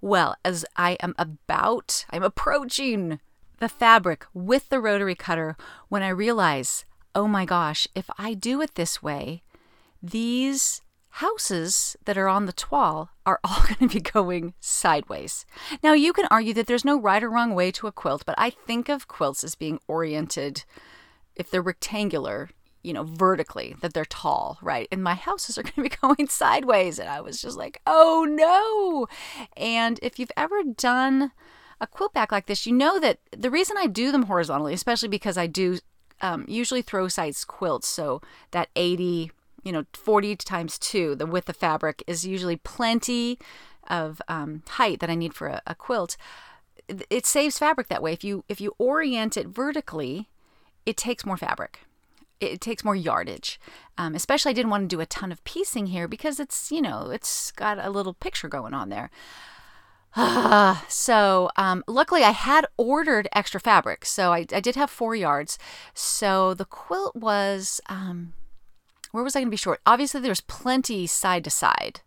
Well, 0.00 0.36
as 0.44 0.66
I 0.76 0.92
am 1.00 1.14
about, 1.18 2.04
I'm 2.10 2.22
approaching 2.22 3.20
the 3.58 3.68
fabric 3.68 4.26
with 4.34 4.68
the 4.68 4.80
rotary 4.80 5.14
cutter 5.14 5.56
when 5.88 6.02
I 6.02 6.08
realize, 6.08 6.84
oh 7.14 7.28
my 7.28 7.44
gosh, 7.44 7.86
if 7.94 8.10
I 8.18 8.34
do 8.34 8.60
it 8.60 8.74
this 8.74 9.02
way, 9.02 9.42
these 10.02 10.82
houses 11.18 11.96
that 12.06 12.18
are 12.18 12.26
on 12.26 12.46
the 12.46 12.52
toile 12.52 13.08
are 13.24 13.38
all 13.44 13.62
going 13.62 13.88
to 13.88 13.94
be 13.94 14.00
going 14.00 14.52
sideways. 14.58 15.46
Now, 15.80 15.92
you 15.92 16.12
can 16.12 16.26
argue 16.28 16.52
that 16.54 16.66
there's 16.66 16.84
no 16.84 17.00
right 17.00 17.22
or 17.22 17.30
wrong 17.30 17.54
way 17.54 17.70
to 17.72 17.86
a 17.86 17.92
quilt, 17.92 18.24
but 18.26 18.34
I 18.36 18.50
think 18.50 18.88
of 18.88 19.06
quilts 19.06 19.44
as 19.44 19.54
being 19.54 19.78
oriented, 19.86 20.64
if 21.36 21.50
they're 21.50 21.62
rectangular, 21.62 22.50
you 22.82 22.92
know, 22.92 23.04
vertically, 23.04 23.76
that 23.80 23.94
they're 23.94 24.04
tall, 24.04 24.58
right? 24.60 24.88
And 24.90 25.04
my 25.04 25.14
houses 25.14 25.56
are 25.56 25.62
going 25.62 25.74
to 25.74 25.82
be 25.82 25.88
going 25.88 26.28
sideways. 26.28 26.98
And 26.98 27.08
I 27.08 27.20
was 27.20 27.40
just 27.40 27.56
like, 27.56 27.80
oh 27.86 28.26
no. 28.28 29.06
And 29.56 30.00
if 30.02 30.18
you've 30.18 30.32
ever 30.36 30.64
done 30.64 31.30
a 31.80 31.86
quilt 31.86 32.12
back 32.12 32.32
like 32.32 32.46
this, 32.46 32.66
you 32.66 32.72
know 32.72 32.98
that 32.98 33.20
the 33.30 33.52
reason 33.52 33.76
I 33.78 33.86
do 33.86 34.10
them 34.10 34.24
horizontally, 34.24 34.74
especially 34.74 35.08
because 35.08 35.38
I 35.38 35.46
do 35.46 35.78
um, 36.20 36.44
usually 36.48 36.82
throw 36.82 37.06
sides 37.06 37.44
quilts, 37.44 37.86
so 37.86 38.20
that 38.50 38.68
80, 38.74 39.30
you 39.64 39.72
know, 39.72 39.84
40 39.92 40.36
times 40.36 40.78
2, 40.78 41.14
the 41.14 41.26
width 41.26 41.48
of 41.48 41.56
fabric 41.56 42.02
is 42.06 42.26
usually 42.26 42.56
plenty 42.56 43.38
of 43.88 44.20
um, 44.28 44.62
height 44.68 45.00
that 45.00 45.10
I 45.10 45.14
need 45.14 45.34
for 45.34 45.48
a, 45.48 45.62
a 45.66 45.74
quilt. 45.74 46.16
It 46.88 47.26
saves 47.26 47.58
fabric 47.58 47.88
that 47.88 48.02
way. 48.02 48.12
If 48.12 48.22
you 48.22 48.44
if 48.48 48.60
you 48.60 48.74
orient 48.78 49.36
it 49.36 49.48
vertically, 49.48 50.28
it 50.84 50.98
takes 50.98 51.24
more 51.24 51.38
fabric 51.38 51.80
it 52.40 52.60
takes 52.60 52.84
more 52.84 52.96
yardage. 52.96 53.60
Um, 53.96 54.14
especially, 54.14 54.50
I 54.50 54.54
didn't 54.54 54.70
want 54.70 54.88
to 54.88 54.96
do 54.96 55.00
a 55.00 55.06
ton 55.06 55.32
of 55.32 55.42
piecing 55.44 55.86
here 55.86 56.08
because 56.08 56.40
it's, 56.40 56.70
you 56.70 56.82
know, 56.82 57.10
it's 57.10 57.50
got 57.52 57.84
a 57.84 57.90
little 57.90 58.14
picture 58.14 58.48
going 58.48 58.74
on 58.74 58.88
there. 58.88 59.10
so, 60.88 61.50
um, 61.56 61.82
luckily, 61.88 62.22
I 62.22 62.30
had 62.30 62.66
ordered 62.76 63.28
extra 63.32 63.60
fabric. 63.60 64.04
So, 64.04 64.32
I, 64.32 64.46
I, 64.52 64.60
did 64.60 64.76
have 64.76 64.90
four 64.90 65.16
yards. 65.16 65.58
So, 65.92 66.54
the 66.54 66.64
quilt 66.64 67.16
was, 67.16 67.80
um, 67.88 68.32
where 69.14 69.22
was 69.22 69.36
I 69.36 69.38
going 69.38 69.46
to 69.46 69.52
be 69.52 69.56
short? 69.56 69.80
Obviously, 69.86 70.20
there's 70.20 70.40
plenty 70.40 71.06
side 71.06 71.44
to 71.44 71.50
side, 71.50 72.00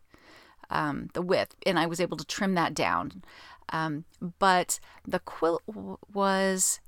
um, 0.69 1.07
the 1.13 1.21
width, 1.21 1.55
and 1.65 1.79
I 1.79 1.85
was 1.85 2.01
able 2.01 2.17
to 2.17 2.25
trim 2.25 2.53
that 2.55 2.73
down. 2.73 3.23
Um, 3.69 4.03
but 4.39 4.81
the 5.07 5.19
quilt 5.19 5.61
w- 5.67 5.97
was 6.13 6.81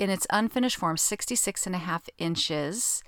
in 0.00 0.10
its 0.10 0.26
unfinished 0.30 0.76
form 0.76 0.96
66 0.96 1.64
and 1.64 1.76
a 1.76 1.78
half 1.78 2.08
inches 2.18 3.04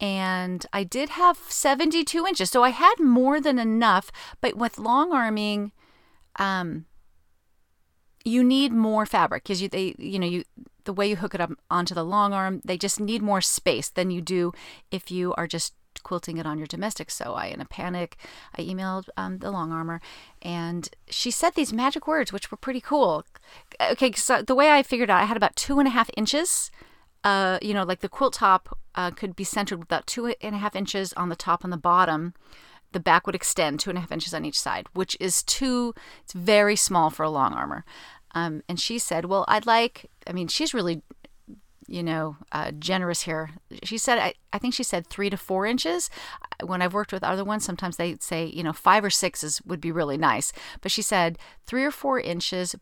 and 0.00 0.64
I 0.72 0.84
did 0.84 1.10
have 1.10 1.36
72 1.36 2.26
inches. 2.26 2.48
So 2.48 2.64
I 2.64 2.70
had 2.70 2.94
more 2.98 3.38
than 3.38 3.58
enough, 3.58 4.10
but 4.40 4.56
with 4.56 4.78
long 4.78 5.12
arming, 5.12 5.72
um, 6.36 6.86
you 8.24 8.42
need 8.42 8.72
more 8.72 9.04
fabric 9.04 9.42
because 9.42 9.60
you 9.60 9.68
they 9.68 9.94
you 9.98 10.18
know 10.18 10.26
you 10.26 10.44
the 10.84 10.92
way 10.92 11.08
you 11.08 11.16
hook 11.16 11.34
it 11.34 11.40
up 11.40 11.52
onto 11.70 11.94
the 11.94 12.04
long 12.04 12.32
arm, 12.32 12.60
they 12.64 12.76
just 12.76 13.00
need 13.00 13.22
more 13.22 13.40
space 13.40 13.88
than 13.88 14.10
you 14.10 14.20
do 14.20 14.52
if 14.90 15.10
you 15.10 15.34
are 15.34 15.46
just 15.46 15.74
quilting 16.02 16.38
it 16.38 16.46
on 16.46 16.58
your 16.58 16.66
domestic. 16.66 17.10
So 17.10 17.34
I, 17.34 17.46
in 17.46 17.60
a 17.60 17.64
panic, 17.64 18.16
I 18.56 18.62
emailed 18.62 19.08
um, 19.16 19.38
the 19.38 19.50
long 19.50 19.72
armor, 19.72 20.00
and 20.40 20.88
she 21.08 21.30
said 21.30 21.54
these 21.54 21.72
magic 21.72 22.06
words, 22.06 22.32
which 22.32 22.50
were 22.50 22.56
pretty 22.56 22.80
cool. 22.80 23.24
Okay, 23.80 24.12
so 24.12 24.42
the 24.42 24.54
way 24.54 24.70
I 24.70 24.82
figured 24.82 25.10
out, 25.10 25.22
I 25.22 25.26
had 25.26 25.36
about 25.36 25.56
two 25.56 25.78
and 25.78 25.88
a 25.88 25.92
half 25.92 26.10
inches. 26.16 26.70
Uh, 27.24 27.58
you 27.62 27.72
know, 27.72 27.84
like 27.84 28.00
the 28.00 28.08
quilt 28.08 28.34
top 28.34 28.76
uh, 28.96 29.12
could 29.12 29.36
be 29.36 29.44
centered 29.44 29.78
with 29.78 29.86
about 29.86 30.08
two 30.08 30.34
and 30.40 30.54
a 30.56 30.58
half 30.58 30.74
inches 30.74 31.12
on 31.12 31.28
the 31.28 31.36
top 31.36 31.62
and 31.62 31.72
the 31.72 31.76
bottom 31.76 32.34
the 32.92 33.00
back 33.00 33.26
would 33.26 33.34
extend 33.34 33.80
two 33.80 33.90
and 33.90 33.98
a 33.98 34.00
half 34.00 34.12
inches 34.12 34.34
on 34.34 34.44
each 34.44 34.60
side, 34.60 34.86
which 34.92 35.16
is 35.18 35.42
too, 35.42 35.94
it's 36.22 36.32
very 36.32 36.76
small 36.76 37.10
for 37.10 37.22
a 37.22 37.30
long 37.30 37.52
armor. 37.54 37.84
Um, 38.34 38.62
and 38.68 38.78
she 38.80 38.98
said, 38.98 39.26
Well, 39.26 39.44
I'd 39.48 39.66
like, 39.66 40.10
I 40.26 40.32
mean, 40.32 40.48
she's 40.48 40.74
really, 40.74 41.02
you 41.86 42.02
know, 42.02 42.36
uh, 42.52 42.70
generous 42.72 43.22
here. 43.22 43.50
She 43.84 43.98
said, 43.98 44.18
I, 44.18 44.34
I 44.52 44.58
think 44.58 44.74
she 44.74 44.82
said 44.82 45.06
three 45.06 45.30
to 45.30 45.36
four 45.36 45.66
inches. 45.66 46.10
When 46.64 46.80
I've 46.80 46.94
worked 46.94 47.12
with 47.12 47.24
other 47.24 47.44
ones, 47.44 47.64
sometimes 47.64 47.96
they 47.96 48.16
say, 48.20 48.46
you 48.46 48.62
know, 48.62 48.72
five 48.72 49.04
or 49.04 49.10
six 49.10 49.44
is, 49.44 49.60
would 49.62 49.80
be 49.80 49.92
really 49.92 50.16
nice. 50.16 50.52
But 50.80 50.92
she 50.92 51.02
said 51.02 51.38
three 51.66 51.84
or 51.84 51.90
four 51.90 52.18
inches, 52.18 52.74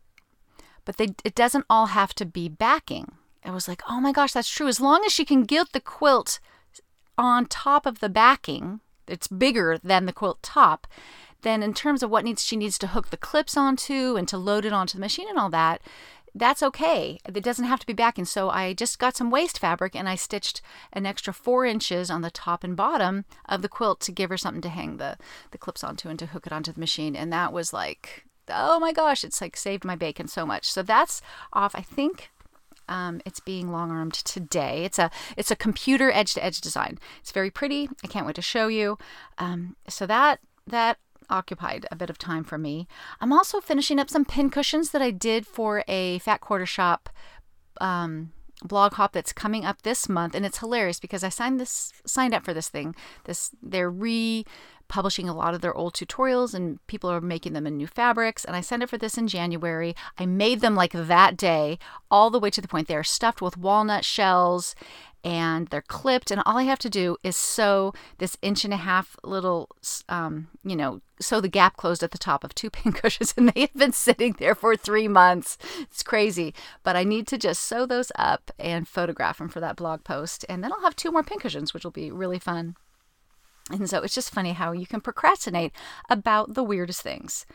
but 0.85 0.97
they, 0.97 1.09
it 1.25 1.35
doesn't 1.35 1.65
all 1.69 1.87
have 1.87 2.13
to 2.15 2.25
be 2.25 2.47
backing. 2.47 3.13
I 3.43 3.51
was 3.51 3.67
like, 3.67 3.81
oh 3.89 3.99
my 3.99 4.11
gosh, 4.11 4.33
that's 4.33 4.49
true. 4.49 4.67
As 4.67 4.79
long 4.79 5.03
as 5.05 5.11
she 5.11 5.25
can 5.25 5.43
get 5.43 5.71
the 5.71 5.79
quilt 5.79 6.39
on 7.17 7.45
top 7.45 7.85
of 7.85 7.99
the 7.99 8.09
backing, 8.09 8.81
it's 9.07 9.27
bigger 9.27 9.77
than 9.83 10.05
the 10.05 10.13
quilt 10.13 10.41
top, 10.41 10.87
then 11.41 11.63
in 11.63 11.73
terms 11.73 12.03
of 12.03 12.09
what 12.09 12.23
needs 12.23 12.43
she 12.43 12.55
needs 12.55 12.77
to 12.79 12.87
hook 12.87 13.09
the 13.09 13.17
clips 13.17 13.57
onto 13.57 14.15
and 14.15 14.27
to 14.27 14.37
load 14.37 14.65
it 14.65 14.73
onto 14.73 14.97
the 14.97 15.01
machine 15.01 15.29
and 15.29 15.37
all 15.37 15.49
that, 15.49 15.81
that's 16.33 16.63
okay. 16.63 17.19
It 17.25 17.43
doesn't 17.43 17.65
have 17.65 17.79
to 17.79 17.85
be 17.85 17.93
backing. 17.93 18.25
So 18.25 18.49
I 18.49 18.73
just 18.73 18.99
got 18.99 19.17
some 19.17 19.31
waste 19.31 19.59
fabric 19.59 19.95
and 19.95 20.07
I 20.07 20.15
stitched 20.15 20.61
an 20.93 21.05
extra 21.05 21.33
four 21.33 21.65
inches 21.65 22.09
on 22.09 22.21
the 22.21 22.31
top 22.31 22.63
and 22.63 22.75
bottom 22.75 23.25
of 23.49 23.61
the 23.61 23.69
quilt 23.69 23.99
to 24.01 24.11
give 24.11 24.29
her 24.29 24.37
something 24.37 24.61
to 24.61 24.69
hang 24.69 24.97
the, 24.97 25.17
the 25.51 25.57
clips 25.57 25.83
onto 25.83 26.09
and 26.09 26.17
to 26.19 26.27
hook 26.27 26.47
it 26.47 26.53
onto 26.53 26.71
the 26.71 26.79
machine. 26.79 27.15
And 27.15 27.33
that 27.33 27.51
was 27.51 27.73
like, 27.73 28.25
oh 28.49 28.79
my 28.79 28.93
gosh, 28.93 29.23
it's 29.23 29.41
like 29.41 29.57
saved 29.57 29.83
my 29.83 29.95
bacon 29.95 30.27
so 30.27 30.45
much. 30.45 30.71
So 30.71 30.81
that's 30.83 31.21
off, 31.53 31.75
I 31.75 31.81
think. 31.81 32.29
Um, 32.87 33.21
it's 33.25 33.39
being 33.39 33.71
long 33.71 33.91
armed 33.91 34.13
today. 34.13 34.83
It's 34.83 34.99
a 34.99 35.09
it's 35.37 35.51
a 35.51 35.55
computer 35.55 36.11
edge 36.11 36.33
to 36.33 36.43
edge 36.43 36.59
design. 36.59 36.99
It's 37.21 37.31
very 37.31 37.49
pretty. 37.49 37.87
I 38.03 38.07
can't 38.07 38.25
wait 38.25 38.35
to 38.35 38.41
show 38.41 38.67
you. 38.67 38.97
Um, 39.37 39.77
so 39.87 40.05
that 40.07 40.39
that 40.67 40.97
occupied 41.31 41.85
a 41.91 41.95
bit 41.95 42.09
of 42.09 42.17
time 42.17 42.43
for 42.43 42.57
me. 42.57 42.87
I'm 43.19 43.33
also 43.33 43.59
finishing 43.59 43.99
up 43.99 44.09
some 44.09 44.25
pin 44.25 44.49
cushions 44.49 44.91
that 44.91 45.01
I 45.01 45.11
did 45.11 45.47
for 45.47 45.83
a 45.87 46.19
Fat 46.19 46.41
Quarter 46.41 46.65
Shop 46.65 47.09
um, 47.79 48.31
blog 48.63 48.93
hop 48.93 49.13
that's 49.13 49.33
coming 49.33 49.65
up 49.65 49.81
this 49.81 50.07
month, 50.07 50.35
and 50.35 50.45
it's 50.45 50.59
hilarious 50.59 50.99
because 50.99 51.23
I 51.23 51.29
signed 51.29 51.59
this 51.59 51.93
signed 52.05 52.33
up 52.33 52.43
for 52.43 52.53
this 52.53 52.69
thing. 52.69 52.95
This 53.25 53.51
they're 53.61 53.89
re 53.89 54.45
publishing 54.91 55.29
a 55.29 55.33
lot 55.33 55.53
of 55.53 55.61
their 55.61 55.73
old 55.73 55.93
tutorials 55.93 56.53
and 56.53 56.85
people 56.87 57.09
are 57.09 57.21
making 57.21 57.53
them 57.53 57.65
in 57.65 57.77
new 57.77 57.87
fabrics. 57.87 58.43
And 58.43 58.57
I 58.57 58.61
signed 58.61 58.83
up 58.83 58.89
for 58.89 58.97
this 58.97 59.17
in 59.17 59.29
January. 59.29 59.95
I 60.19 60.25
made 60.25 60.59
them 60.59 60.75
like 60.75 60.91
that 60.91 61.37
day, 61.37 61.79
all 62.11 62.29
the 62.29 62.39
way 62.41 62.49
to 62.49 62.59
the 62.59 62.67
point 62.67 62.89
they're 62.89 63.01
stuffed 63.01 63.41
with 63.41 63.55
walnut 63.55 64.03
shells 64.03 64.75
and 65.23 65.67
they're 65.67 65.81
clipped 65.81 66.31
and 66.31 66.41
all 66.45 66.57
i 66.57 66.63
have 66.63 66.79
to 66.79 66.89
do 66.89 67.17
is 67.23 67.35
sew 67.35 67.93
this 68.17 68.37
inch 68.41 68.63
and 68.65 68.73
a 68.73 68.77
half 68.77 69.15
little 69.23 69.69
um, 70.09 70.47
you 70.63 70.75
know 70.75 71.01
sew 71.21 71.39
the 71.39 71.47
gap 71.47 71.77
closed 71.77 72.03
at 72.03 72.11
the 72.11 72.17
top 72.17 72.43
of 72.43 72.53
two 72.55 72.69
pin 72.71 72.91
cushions 72.91 73.33
and 73.37 73.49
they 73.49 73.61
have 73.61 73.73
been 73.73 73.91
sitting 73.91 74.35
there 74.39 74.55
for 74.55 74.75
three 74.75 75.07
months. 75.07 75.57
It's 75.79 76.03
crazy. 76.03 76.53
But 76.83 76.95
i 76.95 77.03
need 77.03 77.27
to 77.27 77.37
just 77.37 77.61
sew 77.63 77.85
those 77.85 78.11
up 78.15 78.51
and 78.59 78.87
photograph 78.87 79.37
them 79.37 79.49
for 79.49 79.59
that 79.59 79.75
blog 79.75 80.03
post 80.03 80.45
and 80.49 80.63
then 80.63 80.71
i'll 80.71 80.81
have 80.81 80.95
two 80.95 81.11
more 81.11 81.23
pin 81.23 81.39
cushions 81.39 81.73
which 81.73 81.83
will 81.83 81.91
be 81.91 82.11
really 82.11 82.39
fun. 82.39 82.75
And 83.69 83.89
so 83.89 84.01
it's 84.01 84.15
just 84.15 84.33
funny 84.33 84.53
how 84.53 84.71
you 84.71 84.87
can 84.87 85.01
procrastinate 85.01 85.71
about 86.09 86.55
the 86.55 86.63
weirdest 86.63 87.01
things. 87.01 87.45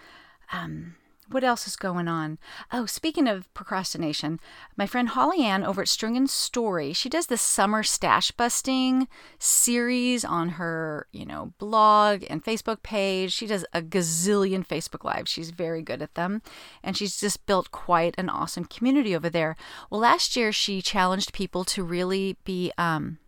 Um, 0.53 0.95
what 1.31 1.45
else 1.45 1.67
is 1.67 1.77
going 1.77 2.09
on? 2.09 2.39
Oh, 2.73 2.87
speaking 2.87 3.27
of 3.27 3.53
procrastination, 3.55 4.41
my 4.77 4.87
friend 4.87 5.09
Holly 5.09 5.45
Ann 5.45 5.65
over 5.65 5.83
at 5.83 5.89
String 5.89 6.17
and 6.17 6.29
Story, 6.31 6.93
she 6.93 7.09
does 7.09 7.27
this 7.27 7.43
summer 7.43 7.83
stash 7.83 8.31
busting 8.31 9.09
series 9.39 10.25
on 10.25 10.51
her, 10.51 11.07
you 11.13 11.27
know, 11.27 11.53
blog 11.59 12.25
and 12.31 12.45
Facebook 12.45 12.83
page. 12.83 13.33
She 13.33 13.47
does 13.47 13.65
a 13.73 13.83
gazillion 13.83 14.67
Facebook 14.67 15.05
lives. 15.05 15.31
She's 15.31 15.51
very 15.51 15.83
good 15.83 16.03
at 16.03 16.15
them, 16.15 16.43
and 16.83 16.97
she's 16.97 17.19
just 17.19 17.47
built 17.47 17.71
quite 17.71 18.15
an 18.19 18.29
awesome 18.29 18.65
community 18.65 19.15
over 19.15 19.29
there. 19.29 19.57
Well, 19.91 20.01
last 20.01 20.37
year 20.37 20.53
she 20.53 20.81
challenged 20.83 21.33
people 21.33 21.65
to 21.65 21.83
really 21.83 22.37
be 22.45 22.73
um, 22.79 23.19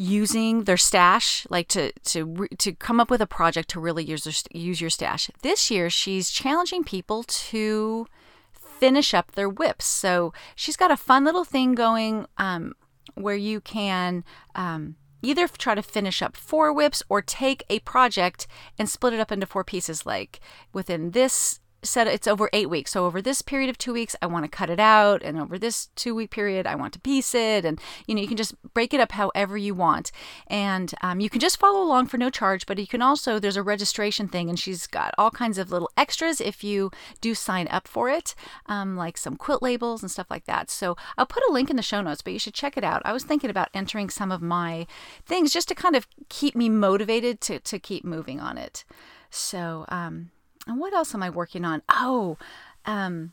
using 0.00 0.62
their 0.62 0.76
stash 0.76 1.44
like 1.50 1.66
to 1.66 1.90
to 2.04 2.46
to 2.56 2.72
come 2.72 3.00
up 3.00 3.10
with 3.10 3.20
a 3.20 3.26
project 3.26 3.68
to 3.68 3.80
really 3.80 4.04
use 4.04 4.22
their, 4.22 4.32
use 4.52 4.80
your 4.80 4.90
stash. 4.90 5.28
This 5.42 5.70
year 5.70 5.90
she's 5.90 6.30
challenging 6.30 6.84
people 6.84 7.24
to 7.24 8.06
finish 8.52 9.12
up 9.12 9.32
their 9.32 9.50
WIPs. 9.50 9.82
So 9.82 10.32
she's 10.54 10.76
got 10.76 10.92
a 10.92 10.96
fun 10.96 11.24
little 11.24 11.44
thing 11.44 11.74
going 11.74 12.26
um, 12.38 12.74
where 13.14 13.34
you 13.34 13.60
can 13.60 14.24
um, 14.54 14.94
either 15.20 15.48
try 15.48 15.74
to 15.74 15.82
finish 15.82 16.22
up 16.22 16.36
four 16.36 16.72
WIPs 16.72 17.02
or 17.08 17.20
take 17.20 17.64
a 17.68 17.80
project 17.80 18.46
and 18.78 18.88
split 18.88 19.14
it 19.14 19.20
up 19.20 19.32
into 19.32 19.46
four 19.46 19.64
pieces 19.64 20.06
like 20.06 20.38
within 20.72 21.10
this 21.10 21.58
said 21.88 22.06
it's 22.06 22.26
over 22.26 22.48
eight 22.52 22.70
weeks. 22.70 22.92
So 22.92 23.06
over 23.06 23.20
this 23.20 23.42
period 23.42 23.70
of 23.70 23.78
two 23.78 23.92
weeks, 23.92 24.14
I 24.20 24.26
want 24.26 24.44
to 24.44 24.48
cut 24.50 24.70
it 24.70 24.80
out, 24.80 25.22
and 25.22 25.38
over 25.38 25.58
this 25.58 25.86
two 25.96 26.14
week 26.14 26.30
period, 26.30 26.66
I 26.66 26.74
want 26.74 26.92
to 26.94 27.00
piece 27.00 27.34
it, 27.34 27.64
and 27.64 27.80
you 28.06 28.14
know 28.14 28.20
you 28.20 28.28
can 28.28 28.36
just 28.36 28.54
break 28.74 28.94
it 28.94 29.00
up 29.00 29.12
however 29.12 29.56
you 29.56 29.74
want, 29.74 30.12
and 30.46 30.94
um, 31.02 31.20
you 31.20 31.30
can 31.30 31.40
just 31.40 31.58
follow 31.58 31.82
along 31.82 32.06
for 32.06 32.18
no 32.18 32.30
charge. 32.30 32.66
But 32.66 32.78
you 32.78 32.86
can 32.86 33.02
also 33.02 33.38
there's 33.38 33.56
a 33.56 33.62
registration 33.62 34.28
thing, 34.28 34.48
and 34.48 34.58
she's 34.58 34.86
got 34.86 35.14
all 35.18 35.30
kinds 35.30 35.58
of 35.58 35.70
little 35.70 35.90
extras 35.96 36.40
if 36.40 36.62
you 36.62 36.90
do 37.20 37.34
sign 37.34 37.68
up 37.68 37.88
for 37.88 38.08
it, 38.08 38.34
um, 38.66 38.96
like 38.96 39.16
some 39.16 39.36
quilt 39.36 39.62
labels 39.62 40.02
and 40.02 40.10
stuff 40.10 40.30
like 40.30 40.46
that. 40.46 40.70
So 40.70 40.96
I'll 41.16 41.26
put 41.26 41.42
a 41.48 41.52
link 41.52 41.70
in 41.70 41.76
the 41.76 41.82
show 41.82 42.00
notes, 42.00 42.22
but 42.22 42.32
you 42.32 42.38
should 42.38 42.54
check 42.54 42.76
it 42.76 42.84
out. 42.84 43.02
I 43.04 43.12
was 43.12 43.24
thinking 43.24 43.50
about 43.50 43.70
entering 43.74 44.10
some 44.10 44.30
of 44.32 44.42
my 44.42 44.86
things 45.24 45.52
just 45.52 45.68
to 45.68 45.74
kind 45.74 45.96
of 45.96 46.06
keep 46.28 46.54
me 46.54 46.68
motivated 46.68 47.40
to 47.42 47.58
to 47.60 47.78
keep 47.78 48.04
moving 48.04 48.40
on 48.40 48.58
it. 48.58 48.84
So 49.30 49.84
um, 49.88 50.30
and 50.68 50.78
what 50.78 50.92
else 50.92 51.14
am 51.14 51.22
I 51.22 51.30
working 51.30 51.64
on? 51.64 51.82
Oh, 51.88 52.36
um, 52.84 53.32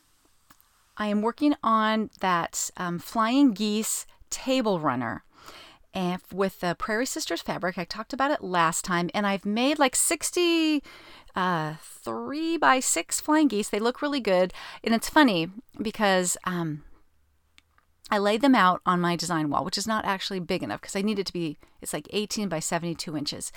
I 0.97 1.07
am 1.07 1.21
working 1.21 1.55
on 1.61 2.09
that 2.21 2.71
um, 2.77 2.97
flying 2.97 3.51
geese 3.51 4.05
table 4.29 4.79
runner. 4.79 5.23
And 5.93 6.21
with 6.33 6.59
the 6.59 6.75
Prairie 6.77 7.05
Sisters 7.05 7.41
fabric, 7.41 7.77
I 7.77 7.85
talked 7.85 8.13
about 8.13 8.31
it 8.31 8.43
last 8.43 8.83
time, 8.83 9.09
and 9.13 9.25
I've 9.25 9.45
made 9.45 9.79
like 9.79 9.95
60 9.95 10.83
uh, 11.35 11.75
three 11.81 12.57
by 12.57 12.79
six 12.79 13.21
flying 13.21 13.47
geese. 13.47 13.69
They 13.69 13.79
look 13.79 14.01
really 14.01 14.19
good, 14.19 14.53
and 14.83 14.93
it's 14.95 15.09
funny 15.09 15.49
because 15.81 16.37
um, 16.45 16.83
I 18.11 18.17
laid 18.17 18.41
them 18.41 18.55
out 18.55 18.81
on 18.85 19.01
my 19.01 19.15
design 19.15 19.49
wall, 19.49 19.65
which 19.65 19.77
is 19.77 19.87
not 19.87 20.05
actually 20.05 20.39
big 20.39 20.63
enough 20.63 20.81
because 20.81 20.95
I 20.95 21.01
need 21.01 21.19
it 21.19 21.25
to 21.27 21.33
be, 21.33 21.57
it's 21.81 21.93
like 21.93 22.07
18 22.11 22.49
by 22.49 22.59
72 22.59 23.15
inches. 23.17 23.51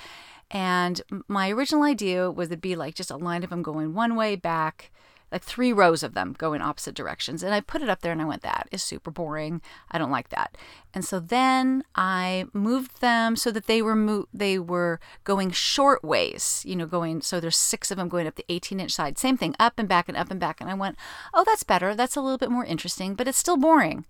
And 0.50 1.02
my 1.28 1.50
original 1.50 1.82
idea 1.82 2.30
was 2.30 2.48
it'd 2.48 2.60
be 2.60 2.76
like 2.76 2.94
just 2.94 3.10
a 3.10 3.16
line 3.16 3.44
of 3.44 3.50
them 3.50 3.62
going 3.62 3.92
one 3.92 4.16
way 4.16 4.34
back, 4.34 4.90
like 5.30 5.42
three 5.42 5.74
rows 5.74 6.02
of 6.02 6.14
them 6.14 6.34
going 6.38 6.62
opposite 6.62 6.94
directions. 6.94 7.42
And 7.42 7.54
I 7.54 7.60
put 7.60 7.82
it 7.82 7.90
up 7.90 8.00
there 8.00 8.12
and 8.12 8.22
I 8.22 8.24
went, 8.24 8.42
that 8.42 8.66
is 8.70 8.82
super 8.82 9.10
boring. 9.10 9.60
I 9.90 9.98
don't 9.98 10.10
like 10.10 10.30
that. 10.30 10.56
And 10.94 11.04
so 11.04 11.20
then 11.20 11.84
I 11.94 12.46
moved 12.54 13.02
them 13.02 13.36
so 13.36 13.50
that 13.50 13.66
they 13.66 13.82
were 13.82 13.94
mo- 13.94 14.28
they 14.32 14.58
were 14.58 15.00
going 15.24 15.50
short 15.50 16.02
ways, 16.02 16.62
you 16.66 16.76
know, 16.76 16.86
going 16.86 17.20
so 17.20 17.40
there's 17.40 17.56
six 17.56 17.90
of 17.90 17.98
them 17.98 18.08
going 18.08 18.26
up 18.26 18.36
the 18.36 18.44
18 18.48 18.80
inch 18.80 18.92
side. 18.92 19.18
Same 19.18 19.36
thing, 19.36 19.54
up 19.60 19.78
and 19.78 19.88
back 19.88 20.08
and 20.08 20.16
up 20.16 20.30
and 20.30 20.40
back. 20.40 20.62
And 20.62 20.70
I 20.70 20.74
went, 20.74 20.96
oh, 21.34 21.44
that's 21.44 21.62
better. 21.62 21.94
That's 21.94 22.16
a 22.16 22.22
little 22.22 22.38
bit 22.38 22.50
more 22.50 22.64
interesting, 22.64 23.14
but 23.14 23.28
it's 23.28 23.38
still 23.38 23.58
boring. 23.58 24.06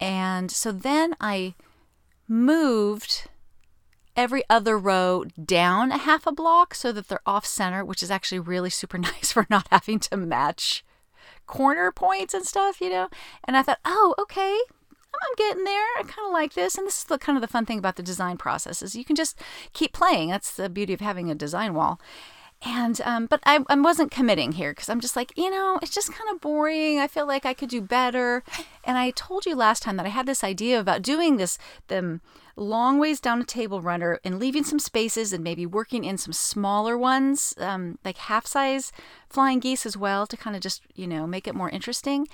And 0.00 0.50
so 0.50 0.72
then 0.72 1.14
I 1.20 1.54
moved 2.26 3.28
every 4.18 4.42
other 4.50 4.76
row 4.76 5.24
down 5.42 5.92
a 5.92 5.96
half 5.96 6.26
a 6.26 6.32
block 6.32 6.74
so 6.74 6.90
that 6.90 7.06
they're 7.06 7.20
off 7.24 7.46
center, 7.46 7.84
which 7.84 8.02
is 8.02 8.10
actually 8.10 8.40
really 8.40 8.68
super 8.68 8.98
nice 8.98 9.32
for 9.32 9.46
not 9.48 9.68
having 9.70 10.00
to 10.00 10.16
match 10.16 10.84
corner 11.46 11.92
points 11.92 12.34
and 12.34 12.44
stuff, 12.44 12.80
you 12.80 12.90
know. 12.90 13.08
And 13.44 13.56
I 13.56 13.62
thought, 13.62 13.78
oh, 13.84 14.16
okay, 14.18 14.58
I'm 15.14 15.34
getting 15.36 15.64
there. 15.64 15.86
I 15.98 16.02
kind 16.02 16.26
of 16.26 16.32
like 16.32 16.54
this. 16.54 16.76
And 16.76 16.86
this 16.86 16.98
is 16.98 17.04
the 17.04 17.16
kind 17.16 17.38
of 17.38 17.42
the 17.42 17.48
fun 17.48 17.64
thing 17.64 17.78
about 17.78 17.94
the 17.94 18.02
design 18.02 18.36
process 18.36 18.82
is 18.82 18.96
you 18.96 19.04
can 19.04 19.16
just 19.16 19.40
keep 19.72 19.92
playing. 19.92 20.30
That's 20.30 20.54
the 20.54 20.68
beauty 20.68 20.92
of 20.92 21.00
having 21.00 21.30
a 21.30 21.34
design 21.36 21.74
wall. 21.74 22.00
And 22.62 23.00
um, 23.04 23.26
but 23.26 23.38
I, 23.46 23.60
I 23.68 23.76
wasn't 23.76 24.10
committing 24.10 24.50
here 24.50 24.72
because 24.72 24.88
I'm 24.88 24.98
just 24.98 25.14
like 25.14 25.32
you 25.36 25.48
know 25.48 25.78
it's 25.80 25.94
just 25.94 26.12
kind 26.12 26.28
of 26.28 26.40
boring. 26.40 26.98
I 26.98 27.06
feel 27.06 27.24
like 27.24 27.46
I 27.46 27.54
could 27.54 27.68
do 27.68 27.80
better. 27.80 28.42
And 28.82 28.98
I 28.98 29.10
told 29.10 29.46
you 29.46 29.54
last 29.54 29.84
time 29.84 29.96
that 29.96 30.06
I 30.06 30.08
had 30.08 30.26
this 30.26 30.42
idea 30.42 30.80
about 30.80 31.02
doing 31.02 31.36
this 31.36 31.56
them 31.86 32.20
long 32.58 32.98
ways 32.98 33.20
down 33.20 33.40
a 33.40 33.44
table 33.44 33.80
runner 33.80 34.18
and 34.24 34.38
leaving 34.38 34.64
some 34.64 34.78
spaces 34.78 35.32
and 35.32 35.44
maybe 35.44 35.64
working 35.64 36.04
in 36.04 36.18
some 36.18 36.32
smaller 36.32 36.98
ones, 36.98 37.54
um, 37.58 37.98
like 38.04 38.18
half 38.18 38.46
size 38.46 38.92
flying 39.28 39.60
geese 39.60 39.86
as 39.86 39.96
well, 39.96 40.26
to 40.26 40.36
kind 40.36 40.56
of 40.56 40.62
just, 40.62 40.82
you 40.94 41.06
know, 41.06 41.26
make 41.26 41.46
it 41.46 41.54
more 41.54 41.70
interesting. 41.70 42.26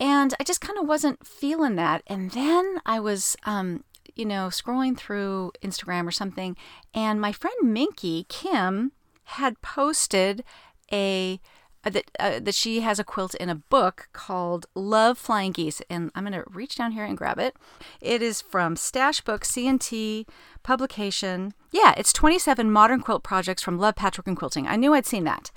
And 0.00 0.34
I 0.40 0.44
just 0.44 0.60
kind 0.60 0.78
of 0.78 0.86
wasn't 0.86 1.26
feeling 1.26 1.76
that. 1.76 2.02
And 2.06 2.32
then 2.32 2.78
I 2.84 2.98
was, 2.98 3.36
um, 3.44 3.84
you 4.16 4.24
know, 4.24 4.48
scrolling 4.48 4.96
through 4.96 5.52
Instagram 5.62 6.06
or 6.06 6.10
something, 6.10 6.56
and 6.92 7.20
my 7.20 7.32
friend 7.32 7.54
Minki, 7.64 8.28
Kim, 8.28 8.92
had 9.24 9.62
posted 9.62 10.44
a 10.92 11.40
uh, 11.84 11.90
that 11.90 12.10
uh, 12.18 12.40
that 12.40 12.54
she 12.54 12.80
has 12.80 12.98
a 12.98 13.04
quilt 13.04 13.34
in 13.34 13.48
a 13.48 13.54
book 13.54 14.08
called 14.12 14.66
Love 14.74 15.18
Flying 15.18 15.52
Geese, 15.52 15.82
and 15.90 16.10
I'm 16.14 16.24
gonna 16.24 16.44
reach 16.48 16.76
down 16.76 16.92
here 16.92 17.04
and 17.04 17.16
grab 17.16 17.38
it. 17.38 17.56
It 18.00 18.22
is 18.22 18.40
from 18.40 18.76
Stash 18.76 19.20
Book 19.20 19.44
C&T 19.44 20.26
publication. 20.62 21.54
Yeah, 21.70 21.94
it's 21.96 22.12
27 22.12 22.70
modern 22.70 23.00
quilt 23.00 23.22
projects 23.22 23.62
from 23.62 23.78
Love 23.78 23.96
Patchwork 23.96 24.26
and 24.26 24.36
Quilting. 24.36 24.66
I 24.66 24.76
knew 24.76 24.94
I'd 24.94 25.06
seen 25.06 25.24
that. 25.24 25.50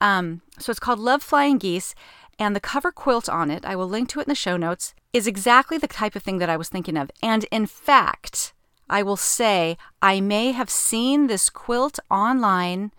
Um, 0.00 0.42
so 0.58 0.70
it's 0.70 0.80
called 0.80 0.98
Love 0.98 1.22
Flying 1.22 1.58
Geese, 1.58 1.94
and 2.38 2.56
the 2.56 2.60
cover 2.60 2.92
quilt 2.92 3.28
on 3.28 3.50
it, 3.50 3.64
I 3.64 3.76
will 3.76 3.88
link 3.88 4.08
to 4.10 4.20
it 4.20 4.26
in 4.26 4.30
the 4.30 4.34
show 4.34 4.56
notes, 4.56 4.94
is 5.12 5.26
exactly 5.26 5.78
the 5.78 5.88
type 5.88 6.16
of 6.16 6.22
thing 6.22 6.38
that 6.38 6.50
I 6.50 6.56
was 6.56 6.68
thinking 6.68 6.96
of. 6.96 7.10
And 7.22 7.44
in 7.50 7.66
fact, 7.66 8.52
I 8.88 9.02
will 9.02 9.16
say 9.16 9.76
I 10.00 10.20
may 10.20 10.52
have 10.52 10.70
seen 10.70 11.26
this 11.26 11.50
quilt 11.50 11.98
online 12.10 12.92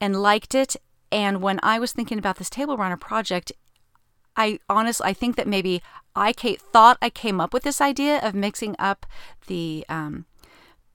and 0.00 0.20
liked 0.20 0.54
it. 0.54 0.76
And 1.14 1.40
when 1.40 1.60
I 1.62 1.78
was 1.78 1.92
thinking 1.92 2.18
about 2.18 2.38
this 2.38 2.50
table 2.50 2.76
runner 2.76 2.96
project, 2.96 3.52
I 4.36 4.58
honestly 4.68 5.06
I 5.06 5.12
think 5.12 5.36
that 5.36 5.46
maybe 5.46 5.80
I 6.16 6.32
thought 6.32 6.98
I 7.00 7.08
came 7.08 7.40
up 7.40 7.54
with 7.54 7.62
this 7.62 7.80
idea 7.80 8.18
of 8.18 8.34
mixing 8.34 8.74
up 8.80 9.06
the 9.46 9.86
um, 9.88 10.26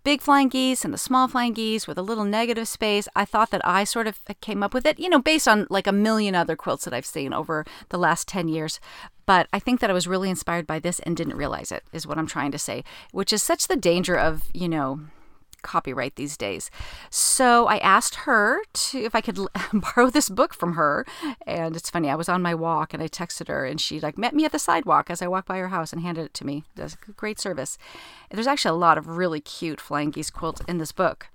big 0.03 0.19
flying 0.19 0.49
geese 0.49 0.83
and 0.83 0.93
the 0.93 0.97
small 0.97 1.29
flying 1.29 1.53
geese 1.53 1.87
with 1.87 1.97
a 1.97 2.01
little 2.01 2.25
negative 2.25 2.67
space. 2.67 3.07
I 3.15 3.23
thought 3.23 3.51
that 3.51 3.65
I 3.65 3.85
sort 3.85 4.07
of 4.07 4.19
came 4.41 4.61
up 4.61 4.73
with 4.73 4.85
it, 4.85 4.99
you 4.99 5.07
know, 5.07 5.21
based 5.21 5.47
on 5.47 5.67
like 5.69 5.87
a 5.87 5.93
million 5.93 6.35
other 6.35 6.57
quilts 6.57 6.83
that 6.83 6.93
I've 6.93 7.05
seen 7.05 7.31
over 7.33 7.65
the 7.87 7.97
last 7.97 8.27
10 8.27 8.49
years. 8.49 8.81
But 9.25 9.47
I 9.53 9.59
think 9.59 9.79
that 9.79 9.89
I 9.89 9.93
was 9.93 10.05
really 10.05 10.29
inspired 10.29 10.67
by 10.67 10.79
this 10.79 10.99
and 10.99 11.15
didn't 11.15 11.37
realize 11.37 11.71
it, 11.71 11.83
is 11.93 12.05
what 12.05 12.17
I'm 12.17 12.27
trying 12.27 12.51
to 12.51 12.59
say, 12.59 12.83
which 13.13 13.31
is 13.31 13.41
such 13.41 13.69
the 13.69 13.77
danger 13.77 14.17
of, 14.17 14.43
you 14.53 14.67
know, 14.67 14.99
copyright 15.61 16.15
these 16.15 16.37
days. 16.37 16.69
So 17.09 17.67
I 17.67 17.77
asked 17.77 18.15
her 18.15 18.61
to 18.73 18.99
if 19.03 19.15
I 19.15 19.21
could 19.21 19.39
borrow 19.73 20.09
this 20.09 20.29
book 20.29 20.53
from 20.53 20.73
her. 20.73 21.05
And 21.45 21.75
it's 21.75 21.89
funny, 21.89 22.09
I 22.09 22.15
was 22.15 22.29
on 22.29 22.41
my 22.41 22.55
walk 22.55 22.93
and 22.93 23.01
I 23.01 23.07
texted 23.07 23.47
her 23.47 23.65
and 23.65 23.79
she 23.79 23.99
like 23.99 24.17
met 24.17 24.33
me 24.33 24.45
at 24.45 24.51
the 24.51 24.59
sidewalk 24.59 25.09
as 25.09 25.21
I 25.21 25.27
walked 25.27 25.47
by 25.47 25.57
her 25.57 25.69
house 25.69 25.93
and 25.93 26.01
handed 26.01 26.25
it 26.25 26.33
to 26.35 26.45
me. 26.45 26.63
Does 26.75 26.95
great 26.95 27.39
service. 27.39 27.77
There's 28.31 28.47
actually 28.47 28.75
a 28.75 28.79
lot 28.79 28.97
of 28.97 29.07
really 29.07 29.41
cute 29.41 29.81
flying 29.81 30.11
geese 30.11 30.29
quilts 30.29 30.61
in 30.67 30.77
this 30.77 30.91
book. 30.91 31.27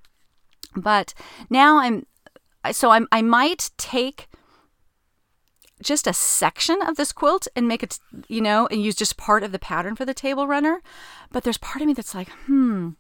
But 0.77 1.15
now 1.51 1.79
I'm 1.79 2.07
so 2.73 2.91
I'm 2.91 3.07
I 3.13 3.23
might 3.23 3.71
take 3.77 4.29
just 5.83 6.07
a 6.07 6.13
section 6.13 6.81
of 6.83 6.97
this 6.97 7.13
quilt 7.13 7.47
and 7.55 7.69
make 7.69 7.83
it, 7.83 7.99
you 8.29 8.41
know, 8.41 8.67
and 8.69 8.83
use 8.83 8.95
just 8.95 9.17
part 9.17 9.43
of 9.43 9.53
the 9.53 9.59
pattern 9.59 9.97
for 9.97 10.05
the 10.05 10.15
table 10.15 10.47
runner. 10.47 10.83
But 11.31 11.45
there's 11.45 11.59
part 11.59 11.83
of 11.83 11.87
me 11.87 11.95
that's 11.95 12.15
like, 12.15 12.31
hmm, 12.47 12.91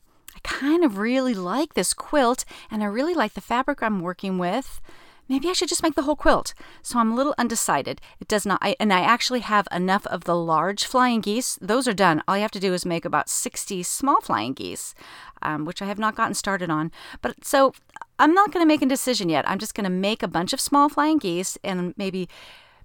kind 0.44 0.84
of 0.84 0.98
really 0.98 1.34
like 1.34 1.74
this 1.74 1.92
quilt 1.92 2.44
and 2.70 2.82
I 2.82 2.86
really 2.86 3.14
like 3.14 3.34
the 3.34 3.40
fabric 3.40 3.82
I'm 3.82 4.00
working 4.00 4.38
with. 4.38 4.80
Maybe 5.28 5.48
I 5.48 5.54
should 5.54 5.70
just 5.70 5.82
make 5.82 5.94
the 5.94 6.02
whole 6.02 6.16
quilt. 6.16 6.52
So 6.82 6.98
I'm 6.98 7.10
a 7.10 7.14
little 7.14 7.34
undecided. 7.38 8.00
It 8.20 8.28
does 8.28 8.44
not, 8.44 8.58
I, 8.60 8.76
and 8.78 8.92
I 8.92 9.00
actually 9.00 9.40
have 9.40 9.66
enough 9.72 10.06
of 10.08 10.24
the 10.24 10.36
large 10.36 10.84
flying 10.84 11.22
geese. 11.22 11.58
Those 11.62 11.88
are 11.88 11.94
done. 11.94 12.22
All 12.28 12.36
you 12.36 12.42
have 12.42 12.50
to 12.50 12.60
do 12.60 12.74
is 12.74 12.84
make 12.84 13.06
about 13.06 13.30
60 13.30 13.82
small 13.84 14.20
flying 14.20 14.52
geese, 14.52 14.94
um, 15.40 15.64
which 15.64 15.80
I 15.80 15.86
have 15.86 15.98
not 15.98 16.14
gotten 16.14 16.34
started 16.34 16.68
on. 16.68 16.92
But 17.22 17.42
so 17.42 17.72
I'm 18.18 18.34
not 18.34 18.52
going 18.52 18.62
to 18.62 18.68
make 18.68 18.82
a 18.82 18.86
decision 18.86 19.30
yet. 19.30 19.48
I'm 19.48 19.58
just 19.58 19.74
going 19.74 19.84
to 19.84 19.90
make 19.90 20.22
a 20.22 20.28
bunch 20.28 20.52
of 20.52 20.60
small 20.60 20.88
flying 20.90 21.18
geese 21.18 21.56
and 21.64 21.94
maybe 21.96 22.28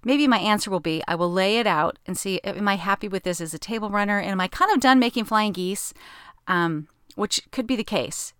maybe 0.02 0.26
my 0.26 0.38
answer 0.38 0.70
will 0.70 0.80
be 0.80 1.02
I 1.06 1.14
will 1.14 1.30
lay 1.30 1.58
it 1.58 1.66
out 1.66 1.98
and 2.06 2.16
see 2.16 2.40
am 2.42 2.66
I 2.68 2.76
happy 2.76 3.06
with 3.06 3.22
this 3.22 3.38
as 3.38 3.52
a 3.52 3.58
table 3.58 3.90
runner 3.90 4.18
and 4.18 4.30
am 4.30 4.40
I 4.40 4.48
kind 4.48 4.72
of 4.72 4.80
done 4.80 4.98
making 4.98 5.26
flying 5.26 5.52
geese? 5.52 5.92
Um, 6.48 6.88
which 7.20 7.42
could 7.52 7.66
be 7.66 7.76
the 7.76 7.84
case. 7.84 8.32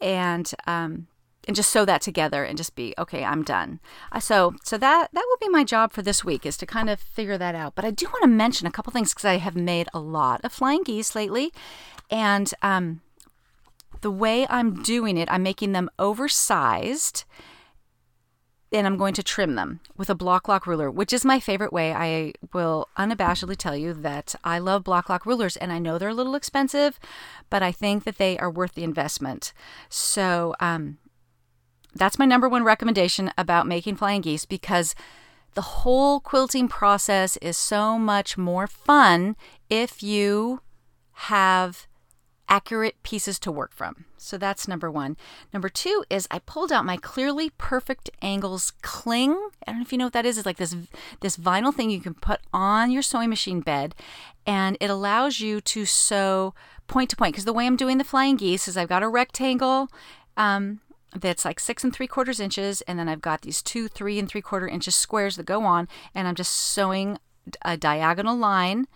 And 0.00 0.50
um, 0.66 1.06
and 1.46 1.56
just 1.56 1.70
sew 1.70 1.84
that 1.84 2.02
together 2.02 2.44
and 2.44 2.58
just 2.58 2.74
be 2.74 2.94
okay 2.98 3.24
i'm 3.24 3.42
done. 3.42 3.80
Uh, 4.12 4.20
so 4.20 4.54
so 4.62 4.76
that 4.76 5.08
that 5.12 5.24
will 5.28 5.46
be 5.46 5.48
my 5.48 5.64
job 5.64 5.92
for 5.92 6.02
this 6.02 6.24
week 6.24 6.44
is 6.44 6.56
to 6.58 6.66
kind 6.66 6.90
of 6.90 7.00
figure 7.00 7.38
that 7.38 7.54
out. 7.54 7.74
But 7.74 7.84
i 7.84 7.90
do 7.90 8.06
want 8.06 8.22
to 8.22 8.28
mention 8.28 8.66
a 8.66 8.70
couple 8.70 8.92
things 8.92 9.10
because 9.10 9.24
i 9.24 9.38
have 9.38 9.56
made 9.56 9.88
a 9.94 10.00
lot 10.00 10.40
of 10.44 10.52
flying 10.52 10.82
geese 10.82 11.14
lately. 11.14 11.52
And 12.10 12.52
um, 12.62 13.00
the 14.00 14.10
way 14.10 14.46
i'm 14.48 14.82
doing 14.82 15.16
it 15.16 15.30
i'm 15.30 15.42
making 15.42 15.72
them 15.72 15.90
oversized 15.98 17.24
and 18.72 18.86
I'm 18.86 18.96
going 18.96 19.14
to 19.14 19.22
trim 19.22 19.54
them 19.54 19.80
with 19.96 20.10
a 20.10 20.14
Bloc 20.14 20.48
Loc 20.48 20.66
ruler, 20.66 20.90
which 20.90 21.12
is 21.12 21.24
my 21.24 21.40
favorite 21.40 21.72
way. 21.72 21.92
I 21.92 22.32
will 22.52 22.88
unabashedly 22.96 23.56
tell 23.56 23.76
you 23.76 23.92
that 23.94 24.34
I 24.44 24.58
love 24.58 24.84
Bloc 24.84 25.08
Loc 25.08 25.26
rulers 25.26 25.56
and 25.56 25.72
I 25.72 25.78
know 25.78 25.98
they're 25.98 26.10
a 26.10 26.14
little 26.14 26.34
expensive, 26.34 27.00
but 27.48 27.62
I 27.62 27.72
think 27.72 28.04
that 28.04 28.18
they 28.18 28.38
are 28.38 28.50
worth 28.50 28.74
the 28.74 28.84
investment. 28.84 29.52
So, 29.88 30.54
um, 30.60 30.98
that's 31.94 32.18
my 32.18 32.24
number 32.24 32.48
one 32.48 32.62
recommendation 32.62 33.32
about 33.36 33.66
making 33.66 33.96
flying 33.96 34.20
geese 34.20 34.44
because 34.44 34.94
the 35.54 35.62
whole 35.62 36.20
quilting 36.20 36.68
process 36.68 37.36
is 37.38 37.56
so 37.56 37.98
much 37.98 38.38
more 38.38 38.68
fun 38.68 39.34
if 39.68 40.00
you 40.02 40.60
have 41.12 41.88
accurate 42.50 43.00
pieces 43.04 43.38
to 43.38 43.52
work 43.52 43.72
from. 43.72 44.04
So 44.18 44.36
that's 44.36 44.68
number 44.68 44.90
one. 44.90 45.16
Number 45.52 45.68
two 45.68 46.04
is 46.10 46.26
I 46.30 46.40
pulled 46.40 46.72
out 46.72 46.84
my 46.84 46.96
clearly 46.96 47.50
perfect 47.56 48.10
angles 48.20 48.72
cling. 48.82 49.30
I 49.66 49.70
don't 49.70 49.76
know 49.76 49.82
if 49.82 49.92
you 49.92 49.98
know 49.98 50.06
what 50.06 50.12
that 50.12 50.26
is. 50.26 50.36
It's 50.36 50.44
like 50.44 50.58
this 50.58 50.76
this 51.20 51.36
vinyl 51.36 51.72
thing 51.72 51.88
you 51.90 52.00
can 52.00 52.14
put 52.14 52.40
on 52.52 52.90
your 52.90 53.02
sewing 53.02 53.30
machine 53.30 53.60
bed, 53.60 53.94
and 54.44 54.76
it 54.80 54.90
allows 54.90 55.40
you 55.40 55.60
to 55.62 55.86
sew 55.86 56.52
point 56.88 57.08
to 57.10 57.16
point. 57.16 57.32
Because 57.32 57.46
the 57.46 57.52
way 57.52 57.66
I'm 57.66 57.76
doing 57.76 57.98
the 57.98 58.04
flying 58.04 58.36
geese 58.36 58.68
is 58.68 58.76
I've 58.76 58.88
got 58.88 59.04
a 59.04 59.08
rectangle. 59.08 59.88
Um, 60.36 60.80
that's 61.14 61.44
like 61.44 61.58
six 61.58 61.82
and 61.82 61.92
three 61.92 62.06
quarters 62.06 62.40
inches, 62.40 62.82
and 62.82 62.98
then 62.98 63.08
I've 63.08 63.22
got 63.22 63.42
these 63.42 63.62
two, 63.62 63.88
three 63.88 64.18
and 64.18 64.28
three 64.28 64.42
quarter 64.42 64.68
inches 64.68 64.94
squares 64.94 65.36
that 65.36 65.46
go 65.46 65.64
on, 65.64 65.88
and 66.14 66.28
I'm 66.28 66.34
just 66.34 66.52
sewing 66.52 67.18
a 67.62 67.76
diagonal 67.76 68.36
line 68.36 68.86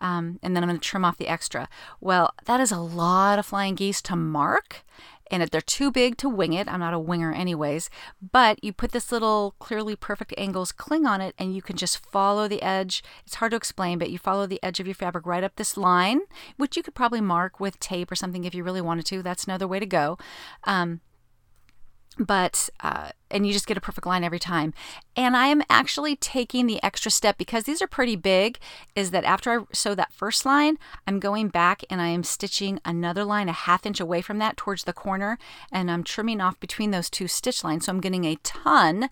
um, 0.00 0.38
and 0.42 0.54
then 0.54 0.62
I'm 0.62 0.68
going 0.68 0.80
to 0.80 0.88
trim 0.88 1.04
off 1.04 1.18
the 1.18 1.28
extra. 1.28 1.68
Well, 2.00 2.34
that 2.46 2.60
is 2.60 2.72
a 2.72 2.78
lot 2.78 3.38
of 3.38 3.46
flying 3.46 3.74
geese 3.74 4.02
to 4.02 4.16
mark, 4.16 4.84
and 5.30 5.42
if 5.42 5.50
they're 5.50 5.60
too 5.60 5.90
big 5.92 6.16
to 6.18 6.28
wing 6.28 6.52
it. 6.52 6.68
I'm 6.68 6.80
not 6.80 6.94
a 6.94 6.98
winger, 6.98 7.32
anyways. 7.32 7.88
But 8.20 8.62
you 8.64 8.72
put 8.72 8.92
this 8.92 9.12
little 9.12 9.54
clearly 9.58 9.94
perfect 9.94 10.34
angles 10.36 10.72
cling 10.72 11.06
on 11.06 11.20
it, 11.20 11.34
and 11.38 11.54
you 11.54 11.62
can 11.62 11.76
just 11.76 12.04
follow 12.04 12.48
the 12.48 12.62
edge. 12.62 13.02
It's 13.24 13.36
hard 13.36 13.52
to 13.52 13.56
explain, 13.56 13.98
but 13.98 14.10
you 14.10 14.18
follow 14.18 14.46
the 14.46 14.62
edge 14.62 14.80
of 14.80 14.86
your 14.86 14.94
fabric 14.94 15.26
right 15.26 15.44
up 15.44 15.56
this 15.56 15.76
line, 15.76 16.22
which 16.56 16.76
you 16.76 16.82
could 16.82 16.94
probably 16.94 17.20
mark 17.20 17.60
with 17.60 17.78
tape 17.78 18.10
or 18.10 18.16
something 18.16 18.44
if 18.44 18.54
you 18.54 18.64
really 18.64 18.80
wanted 18.80 19.06
to. 19.06 19.22
That's 19.22 19.44
another 19.44 19.68
way 19.68 19.78
to 19.78 19.86
go. 19.86 20.18
Um, 20.64 21.00
but 22.18 22.68
uh, 22.80 23.10
and 23.30 23.46
you 23.46 23.52
just 23.52 23.66
get 23.66 23.76
a 23.76 23.80
perfect 23.80 24.06
line 24.06 24.24
every 24.24 24.38
time. 24.38 24.74
And 25.16 25.36
i 25.36 25.46
am 25.46 25.62
actually 25.68 26.16
taking 26.16 26.66
the 26.66 26.82
extra 26.82 27.10
step 27.10 27.38
because 27.38 27.64
these 27.64 27.82
are 27.82 27.86
pretty 27.86 28.16
big 28.16 28.58
is 28.94 29.10
that 29.10 29.24
after 29.24 29.50
i 29.50 29.64
sew 29.72 29.94
that 29.94 30.12
first 30.12 30.44
line 30.44 30.78
i'm 31.06 31.20
going 31.20 31.48
back 31.48 31.82
and 31.90 32.00
i 32.00 32.08
am 32.08 32.24
stitching 32.24 32.80
another 32.84 33.24
line 33.24 33.48
a 33.48 33.52
half 33.52 33.84
inch 33.86 34.00
away 34.00 34.22
from 34.22 34.38
that 34.38 34.56
towards 34.56 34.84
the 34.84 34.92
corner 34.92 35.38
and 35.72 35.90
i'm 35.90 36.04
trimming 36.04 36.40
off 36.40 36.58
between 36.60 36.90
those 36.90 37.10
two 37.10 37.28
stitch 37.28 37.64
lines. 37.64 37.86
So 37.86 37.92
i'm 37.92 38.00
getting 38.00 38.24
a 38.24 38.36
ton 38.36 39.08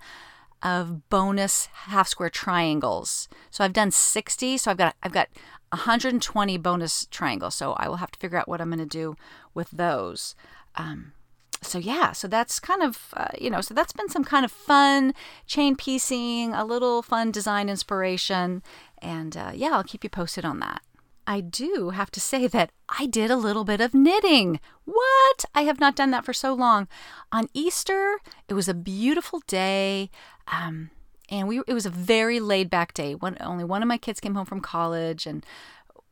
of 0.63 1.09
bonus 1.09 1.67
half 1.67 2.09
square 2.09 2.31
triangles. 2.31 3.29
So 3.51 3.65
i've 3.65 3.73
done 3.73 3.91
60 3.91 4.59
so 4.59 4.71
i've 4.71 4.77
got 4.77 4.97
i've 5.03 5.13
got 5.13 5.29
120 5.71 6.57
bonus 6.59 7.07
triangles. 7.11 7.55
So 7.55 7.73
i 7.73 7.89
will 7.89 7.97
have 7.97 8.11
to 8.13 8.19
figure 8.19 8.39
out 8.39 8.49
what 8.49 8.61
i'm 8.61 8.71
going 8.71 8.79
to 8.79 8.87
do 8.87 9.17
with 9.55 9.71
those. 9.71 10.35
Um, 10.77 11.13
so 11.61 11.79
yeah, 11.79 12.13
so 12.13 12.29
that's 12.29 12.61
kind 12.61 12.83
of 12.83 13.13
uh, 13.15 13.29
you 13.39 13.51
know, 13.51 13.61
so 13.61 13.75
that's 13.75 13.93
been 13.93 14.09
some 14.09 14.25
kind 14.25 14.45
of 14.45 14.53
fun 14.53 15.15
chain 15.47 15.77
piecing, 15.77 16.55
a 16.55 16.65
little 16.65 17.03
fun 17.03 17.31
design 17.31 17.69
inspiration, 17.69 18.63
and 19.01 19.37
uh, 19.37 19.53
yeah, 19.55 19.71
I'll 19.73 19.85
keep 19.85 20.05
you 20.05 20.11
posted 20.11 20.45
on 20.45 20.61
that. 20.61 20.83
I 21.27 21.41
do 21.41 21.91
have 21.91 22.11
to 22.13 22.21
say 22.21 22.47
that 22.47 22.71
I 22.89 23.05
did 23.05 23.31
a 23.31 23.37
little 23.37 23.65
bit 23.65 23.83
of 23.83 23.93
knitting. 23.93 24.61
What? 24.85 25.45
I 25.55 25.63
have 25.63 25.79
not 25.79 25.95
done 25.95 26.11
that 26.13 26.25
for 26.25 26.33
so 26.33 26.55
long. 26.55 26.89
On 27.31 27.49
Easter, 27.53 28.19
it 28.49 28.55
was 28.55 28.67
a 28.67 28.73
beautiful 28.73 29.43
day. 29.47 30.11
Um, 30.51 30.91
and 31.29 31.47
we 31.47 31.61
it 31.67 31.75
was 31.75 31.87
a 31.87 31.91
very 31.91 32.41
laid 32.41 32.71
back 32.71 32.95
day. 32.95 33.15
One, 33.15 33.37
only 33.41 33.65
one 33.65 33.83
of 33.83 33.89
my 33.89 33.99
kids 33.99 34.21
came 34.21 34.35
home 34.35 34.47
from 34.47 34.61
college, 34.61 35.27
and 35.27 35.45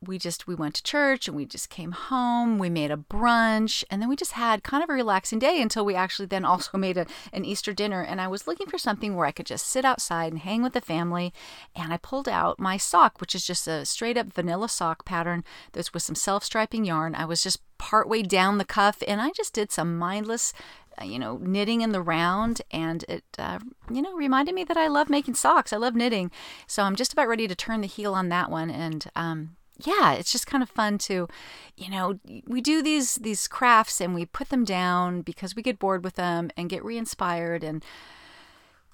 we 0.05 0.17
just 0.17 0.47
we 0.47 0.55
went 0.55 0.75
to 0.75 0.83
church 0.83 1.27
and 1.27 1.35
we 1.35 1.45
just 1.45 1.69
came 1.69 1.91
home 1.91 2.59
we 2.59 2.69
made 2.69 2.91
a 2.91 2.97
brunch 2.97 3.83
and 3.89 4.01
then 4.01 4.09
we 4.09 4.15
just 4.15 4.33
had 4.33 4.63
kind 4.63 4.83
of 4.83 4.89
a 4.89 4.93
relaxing 4.93 5.39
day 5.39 5.61
until 5.61 5.83
we 5.85 5.95
actually 5.95 6.25
then 6.25 6.45
also 6.45 6.77
made 6.77 6.97
a, 6.97 7.05
an 7.33 7.45
easter 7.45 7.73
dinner. 7.73 8.01
And 8.01 8.21
i 8.21 8.27
was 8.27 8.47
looking 8.47 8.67
for 8.67 8.77
something 8.77 9.15
where 9.15 9.25
i 9.25 9.31
could 9.31 9.45
just 9.45 9.67
sit 9.67 9.85
outside 9.85 10.31
and 10.31 10.41
hang 10.41 10.61
with 10.61 10.73
the 10.73 10.81
family. 10.81 11.33
And 11.75 11.91
i 11.91 11.97
pulled 11.97 12.29
out 12.29 12.59
my 12.59 12.77
sock 12.77 13.19
which 13.19 13.33
is 13.33 13.45
just 13.45 13.67
a 13.67 13.85
straight 13.85 14.17
up 14.17 14.33
vanilla 14.33 14.69
sock 14.69 15.05
pattern 15.05 15.43
that's 15.73 15.93
with 15.93 16.03
some 16.03 16.15
self 16.15 16.43
striping 16.43 16.85
yarn. 16.85 17.15
I 17.15 17.25
was 17.25 17.43
just 17.43 17.61
partway 17.77 18.23
down 18.23 18.57
the 18.57 18.65
cuff 18.65 19.03
and 19.07 19.21
i 19.21 19.29
just 19.29 19.53
did 19.53 19.71
some 19.71 19.99
mindless 19.99 20.51
uh, 20.99 21.05
you 21.05 21.19
know, 21.19 21.37
knitting 21.37 21.81
in 21.81 21.91
the 21.91 22.01
round, 22.01 22.61
and 22.71 23.05
it, 23.07 23.23
uh, 23.37 23.59
you 23.91 24.01
know, 24.01 24.15
reminded 24.15 24.55
me 24.55 24.63
that 24.63 24.77
I 24.77 24.87
love 24.87 25.11
making 25.11 25.35
socks. 25.35 25.71
I 25.71 25.77
love 25.77 25.93
knitting, 25.93 26.31
so 26.65 26.81
I'm 26.81 26.95
just 26.95 27.13
about 27.13 27.27
ready 27.27 27.47
to 27.47 27.53
turn 27.53 27.81
the 27.81 27.87
heel 27.87 28.15
on 28.15 28.29
that 28.29 28.49
one, 28.49 28.71
and 28.71 29.05
um, 29.15 29.56
yeah, 29.85 30.13
it's 30.13 30.31
just 30.31 30.47
kind 30.47 30.63
of 30.63 30.69
fun 30.69 30.97
to, 30.99 31.27
you 31.75 31.89
know, 31.89 32.19
we 32.45 32.61
do 32.61 32.81
these 32.81 33.15
these 33.15 33.47
crafts 33.47 34.01
and 34.01 34.15
we 34.15 34.25
put 34.25 34.49
them 34.49 34.63
down 34.63 35.21
because 35.21 35.55
we 35.55 35.61
get 35.61 35.79
bored 35.79 36.03
with 36.03 36.15
them 36.15 36.49
and 36.57 36.69
get 36.69 36.83
re-inspired 36.83 37.63
and 37.63 37.83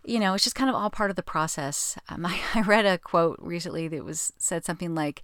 you 0.06 0.20
know, 0.20 0.34
it's 0.34 0.44
just 0.44 0.56
kind 0.56 0.70
of 0.70 0.76
all 0.76 0.90
part 0.90 1.10
of 1.10 1.16
the 1.16 1.24
process. 1.24 1.98
Um, 2.10 2.26
I, 2.26 2.40
I 2.54 2.62
read 2.62 2.86
a 2.86 2.98
quote 2.98 3.40
recently 3.42 3.88
that 3.88 4.04
was 4.04 4.34
said 4.38 4.66
something 4.66 4.94
like, 4.94 5.24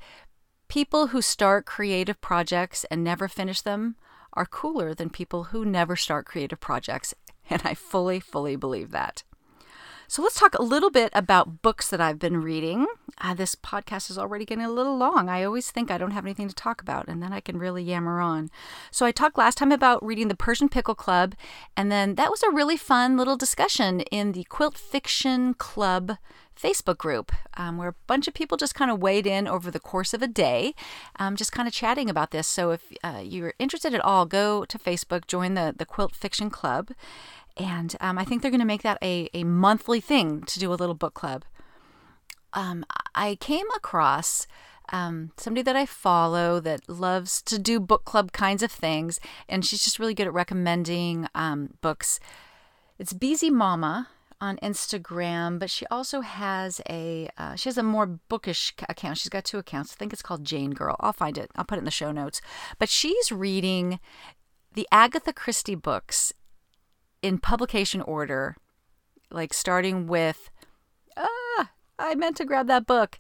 "People 0.67 1.08
who 1.08 1.22
start 1.22 1.65
creative 1.65 2.22
projects 2.22 2.86
and 2.86 3.04
never 3.04 3.28
finish 3.28 3.62
them 3.62 3.95
are 4.34 4.45
cooler 4.45 4.93
than 4.93 5.10
people 5.10 5.45
who 5.45 5.65
never 5.65 5.95
start 5.95 6.26
creative 6.26 6.60
projects," 6.60 7.13
and 7.50 7.62
I 7.65 7.74
fully, 7.74 8.19
fully 8.19 8.56
believe 8.56 8.91
that. 8.91 9.24
So 10.12 10.24
let's 10.24 10.39
talk 10.39 10.58
a 10.58 10.63
little 10.63 10.89
bit 10.89 11.12
about 11.13 11.62
books 11.62 11.88
that 11.91 12.02
I've 12.02 12.17
been 12.17 12.41
reading. 12.41 12.88
Uh, 13.19 13.36
this 13.36 13.54
podcast 13.54 14.10
is 14.10 14.17
already 14.17 14.43
getting 14.43 14.65
a 14.65 14.72
little 14.72 14.98
long. 14.98 15.30
I 15.30 15.43
always 15.43 15.69
think 15.69 15.91
I 15.91 16.00
don't 16.00 16.13
have 16.13 16.26
anything 16.26 16.48
to 16.48 16.56
talk 16.56 16.82
about, 16.82 17.08
and 17.08 17.22
then 17.22 17.32
I 17.32 17.41
can 17.41 17.60
really 17.60 17.84
yammer 17.84 18.19
on. 18.19 18.50
So 18.89 19.06
I 19.06 19.12
talked 19.12 19.38
last 19.38 19.60
time 19.60 19.72
about 19.72 20.04
reading 20.04 20.28
The 20.28 20.36
Persian 20.36 20.67
Pickle 20.67 20.95
Club, 20.95 21.36
and 21.78 21.91
then 21.91 22.15
that 22.15 22.32
was 22.32 22.41
a 22.41 22.50
really 22.50 22.76
fun 22.76 23.17
little 23.17 23.38
discussion 23.38 24.00
in 24.02 24.32
the 24.32 24.45
Quilt 24.45 24.80
Fiction 24.80 25.54
Club 25.54 26.17
Facebook 26.60 26.98
group 26.98 27.32
um, 27.56 27.78
where 27.78 27.89
a 27.89 27.95
bunch 28.08 28.28
of 28.28 28.34
people 28.34 28.58
just 28.58 28.76
kind 28.76 28.91
of 28.91 29.00
weighed 29.00 29.26
in 29.26 29.48
over 29.48 29.72
the 29.72 29.80
course 29.80 30.13
of 30.13 30.22
a 30.22 30.28
day, 30.28 30.74
um, 31.17 31.36
just 31.36 31.52
kind 31.52 31.67
of 31.67 31.74
chatting 31.74 32.10
about 32.10 32.32
this. 32.32 32.48
So 32.48 32.72
if 32.72 32.82
uh, 33.04 33.22
you're 33.24 33.54
interested 33.60 33.93
at 33.93 34.02
all, 34.02 34.26
go 34.26 34.65
to 34.65 34.78
Facebook, 34.78 35.28
join 35.28 35.54
the, 35.54 35.74
the 35.78 35.86
Quilt 35.86 36.15
Fiction 36.15 36.50
Club. 36.50 36.91
And 37.60 37.95
um, 38.00 38.17
I 38.17 38.24
think 38.24 38.41
they're 38.41 38.52
going 38.52 38.60
to 38.62 38.65
make 38.65 38.84
that 38.84 38.98
a, 39.04 39.30
a 39.34 39.43
monthly 39.43 40.00
thing 40.00 40.43
to 40.43 40.60
do 40.60 40.72
a 40.72 40.76
little 40.76 40.95
book 40.95 41.13
club. 41.13 41.43
Um, 42.54 42.86
I 43.13 43.36
came 43.36 43.67
across 43.76 44.48
um, 44.91 45.34
somebody 45.38 45.62
that 45.63 45.76
I 45.76 45.86
follow 45.86 46.60
that 46.62 46.88
loves 46.89 47.41
to 47.43 47.60
do 47.60 47.80
book 47.80 48.06
club 48.06 48.32
kinds 48.32 48.63
of 48.63 48.72
things, 48.72 49.19
and 49.48 49.65
she's 49.65 49.84
just 49.84 50.00
really 50.00 50.13
good 50.13 50.26
at 50.26 50.34
recommending 50.34 51.28
um, 51.36 51.74
books. 51.82 52.19
It's 52.98 53.13
Beezy 53.13 53.50
Mama 53.50 54.08
on 54.41 54.58
Instagram, 54.58 55.60
but 55.60 55.69
she 55.69 55.86
also 55.88 56.22
has 56.22 56.82
a 56.89 57.30
uh, 57.38 57.56
she 57.56 57.69
has 57.69 57.78
a 57.78 57.84
more 57.84 58.08
bookish 58.08 58.74
account. 58.88 59.17
She's 59.17 59.30
got 59.30 59.45
two 59.45 59.58
accounts. 59.58 59.93
I 59.93 59.95
think 59.98 60.13
it's 60.13 60.22
called 60.22 60.45
Jane 60.45 60.72
Girl. 60.72 60.95
I'll 61.00 61.13
find 61.13 61.38
it. 61.38 61.52
I'll 61.56 61.65
put 61.65 61.78
it 61.78 61.80
in 61.80 61.86
the 61.86 61.91
show 61.91 62.12
notes. 62.12 62.41
But 62.80 62.89
she's 62.89 63.32
reading 63.32 64.00
the 64.74 64.88
Agatha 64.91 65.34
Christie 65.34 65.76
books 65.76 66.34
in 67.22 67.38
publication 67.38 68.02
order, 68.02 68.56
like 69.32 69.54
starting 69.54 70.08
with, 70.08 70.50
ah, 71.18 71.72
I 71.98 72.16
meant 72.16 72.38
to 72.38 72.46
grab 72.46 72.68
that 72.68 72.88
book. 72.88 73.20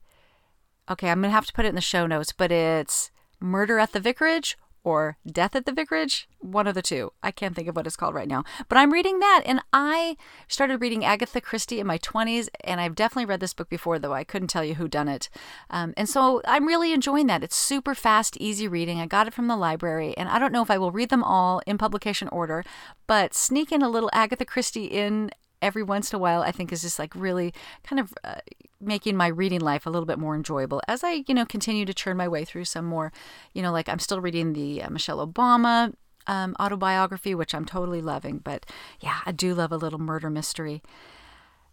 Okay, 0.89 1.09
I'm 1.09 1.21
going 1.21 1.29
to 1.29 1.35
have 1.35 1.45
to 1.45 1.53
put 1.53 1.65
it 1.65 1.69
in 1.69 1.75
the 1.75 1.81
show 1.81 2.07
notes, 2.07 2.33
but 2.33 2.51
it's 2.51 3.11
Murder 3.39 3.79
at 3.79 3.93
the 3.93 3.99
Vicarage 3.99 4.57
or 4.89 5.17
Death 5.31 5.55
at 5.55 5.67
the 5.67 5.71
Vicarage, 5.71 6.27
one 6.39 6.65
of 6.65 6.73
the 6.73 6.81
two. 6.81 7.13
I 7.21 7.29
can't 7.29 7.55
think 7.55 7.67
of 7.67 7.75
what 7.75 7.85
it's 7.85 7.95
called 7.95 8.15
right 8.15 8.27
now. 8.27 8.43
But 8.67 8.79
I'm 8.79 8.91
reading 8.91 9.19
that, 9.19 9.43
and 9.45 9.61
I 9.71 10.17
started 10.47 10.81
reading 10.81 11.05
Agatha 11.05 11.39
Christie 11.39 11.79
in 11.79 11.85
my 11.85 11.99
20s, 11.99 12.49
and 12.63 12.81
I've 12.81 12.95
definitely 12.95 13.27
read 13.27 13.39
this 13.39 13.53
book 13.53 13.69
before, 13.69 13.99
though 13.99 14.13
I 14.13 14.23
couldn't 14.23 14.47
tell 14.47 14.65
you 14.65 14.75
who 14.75 14.87
done 14.87 15.07
it. 15.07 15.29
Um, 15.69 15.93
and 15.95 16.09
so 16.09 16.41
I'm 16.45 16.65
really 16.65 16.91
enjoying 16.91 17.27
that. 17.27 17.43
It's 17.43 17.55
super 17.55 17.93
fast, 17.93 18.35
easy 18.39 18.67
reading. 18.67 18.99
I 18.99 19.05
got 19.05 19.27
it 19.27 19.33
from 19.35 19.47
the 19.47 19.55
library, 19.55 20.17
and 20.17 20.27
I 20.27 20.39
don't 20.39 20.51
know 20.51 20.63
if 20.63 20.71
I 20.71 20.79
will 20.79 20.91
read 20.91 21.09
them 21.09 21.23
all 21.23 21.61
in 21.67 21.77
publication 21.77 22.27
order, 22.29 22.63
but 23.05 23.35
sneak 23.35 23.71
in 23.71 23.83
a 23.83 23.89
little 23.89 24.09
Agatha 24.11 24.45
Christie 24.45 24.85
in 24.85 25.29
every 25.61 25.83
once 25.83 26.11
in 26.11 26.17
a 26.17 26.19
while, 26.19 26.41
I 26.41 26.51
think 26.51 26.71
is 26.71 26.81
just 26.81 26.99
like 26.99 27.13
really 27.15 27.53
kind 27.83 27.99
of 27.99 28.13
uh, 28.23 28.35
making 28.81 29.15
my 29.15 29.27
reading 29.27 29.61
life 29.61 29.85
a 29.85 29.89
little 29.89 30.05
bit 30.05 30.19
more 30.19 30.35
enjoyable 30.35 30.81
as 30.87 31.03
I, 31.03 31.23
you 31.27 31.33
know, 31.33 31.45
continue 31.45 31.85
to 31.85 31.93
churn 31.93 32.17
my 32.17 32.27
way 32.27 32.45
through 32.45 32.65
some 32.65 32.85
more, 32.85 33.11
you 33.53 33.61
know, 33.61 33.71
like 33.71 33.89
I'm 33.89 33.99
still 33.99 34.21
reading 34.21 34.53
the 34.53 34.83
uh, 34.83 34.89
Michelle 34.89 35.25
Obama 35.25 35.93
um, 36.27 36.55
autobiography, 36.59 37.35
which 37.35 37.53
I'm 37.53 37.65
totally 37.65 38.01
loving. 38.01 38.37
But 38.37 38.65
yeah, 38.99 39.19
I 39.25 39.31
do 39.31 39.53
love 39.53 39.71
a 39.71 39.77
little 39.77 39.99
murder 39.99 40.29
mystery. 40.29 40.81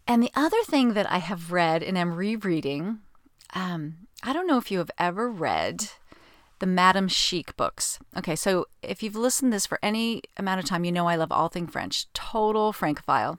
And 0.09 0.22
the 0.22 0.33
other 0.35 0.62
thing 0.64 0.94
that 0.94 1.11
I 1.11 1.18
have 1.18 1.53
read 1.53 1.83
and 1.83 1.99
am 1.99 2.14
rereading, 2.14 3.01
um, 3.55 3.96
I 4.22 4.33
don't 4.33 4.46
know 4.46 4.59
if 4.59 4.70
you 4.70 4.79
have 4.79 4.90
ever 4.99 5.31
read 5.31 5.90
the 6.59 6.66
Madame 6.66 7.09
Chic 7.09 7.57
books. 7.57 7.99
Okay, 8.16 8.37
so 8.37 8.66
if 8.83 9.03
you've 9.03 9.16
listened 9.16 9.53
to 9.53 9.57
this 9.57 9.66
for 9.66 9.79
any 9.83 10.22
amount 10.37 10.61
of 10.61 10.64
time, 10.66 10.85
you 10.85 10.92
know 10.92 11.07
I 11.07 11.16
love 11.16 11.33
all 11.33 11.49
thing 11.49 11.66
French, 11.66 12.11
total 12.12 12.72
Francophile. 12.72 13.38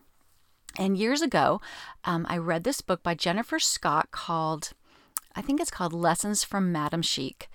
And 0.77 0.97
years 0.97 1.21
ago, 1.21 1.59
um, 2.05 2.25
I 2.29 2.37
read 2.37 2.63
this 2.63 2.81
book 2.81 3.01
by 3.01 3.15
Jennifer 3.15 3.59
Scott 3.59 4.11
called, 4.11 4.73
I 5.35 5.41
think 5.41 5.59
it's 5.59 5.71
called 5.71 5.93
Lessons 5.93 6.43
from 6.43 6.71
Madame 6.71 7.01
Chic. 7.01 7.49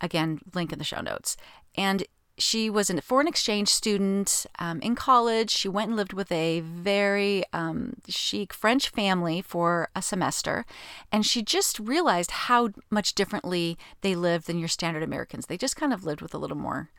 Again, 0.00 0.40
link 0.54 0.72
in 0.72 0.78
the 0.78 0.84
show 0.84 1.00
notes. 1.00 1.36
And 1.76 2.04
she 2.38 2.68
was 2.68 2.90
a 2.90 3.00
foreign 3.00 3.26
exchange 3.26 3.68
student 3.68 4.44
um, 4.58 4.80
in 4.80 4.94
college. 4.94 5.50
She 5.50 5.68
went 5.68 5.88
and 5.88 5.96
lived 5.96 6.12
with 6.12 6.30
a 6.30 6.60
very 6.60 7.44
um, 7.54 7.94
chic 8.08 8.52
French 8.52 8.90
family 8.90 9.40
for 9.40 9.88
a 9.96 10.02
semester. 10.02 10.66
And 11.10 11.24
she 11.24 11.42
just 11.42 11.78
realized 11.78 12.30
how 12.30 12.70
much 12.90 13.14
differently 13.14 13.78
they 14.02 14.14
lived 14.14 14.46
than 14.46 14.58
your 14.58 14.68
standard 14.68 15.02
Americans. 15.02 15.46
They 15.46 15.56
just 15.56 15.76
kind 15.76 15.94
of 15.94 16.04
lived 16.04 16.20
with 16.20 16.34
a 16.34 16.38
little 16.38 16.58
more 16.58 16.90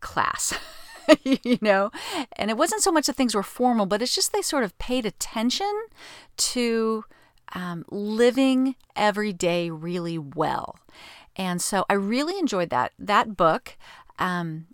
class. 0.00 0.52
you 1.22 1.58
know? 1.60 1.90
And 2.36 2.50
it 2.50 2.56
wasn't 2.56 2.82
so 2.82 2.92
much 2.92 3.06
that 3.06 3.16
things 3.16 3.34
were 3.34 3.42
formal, 3.42 3.86
but 3.86 4.02
it's 4.02 4.14
just 4.14 4.32
they 4.32 4.42
sort 4.42 4.64
of 4.64 4.76
paid 4.78 5.06
attention 5.06 5.72
to 6.36 7.04
um, 7.54 7.84
living 7.90 8.76
every 8.96 9.32
day 9.32 9.70
really 9.70 10.18
well. 10.18 10.78
And 11.36 11.60
so 11.60 11.84
I 11.88 11.94
really 11.94 12.38
enjoyed 12.38 12.70
that 12.70 12.92
that 12.98 13.36
book. 13.36 13.76
Um, 14.18 14.66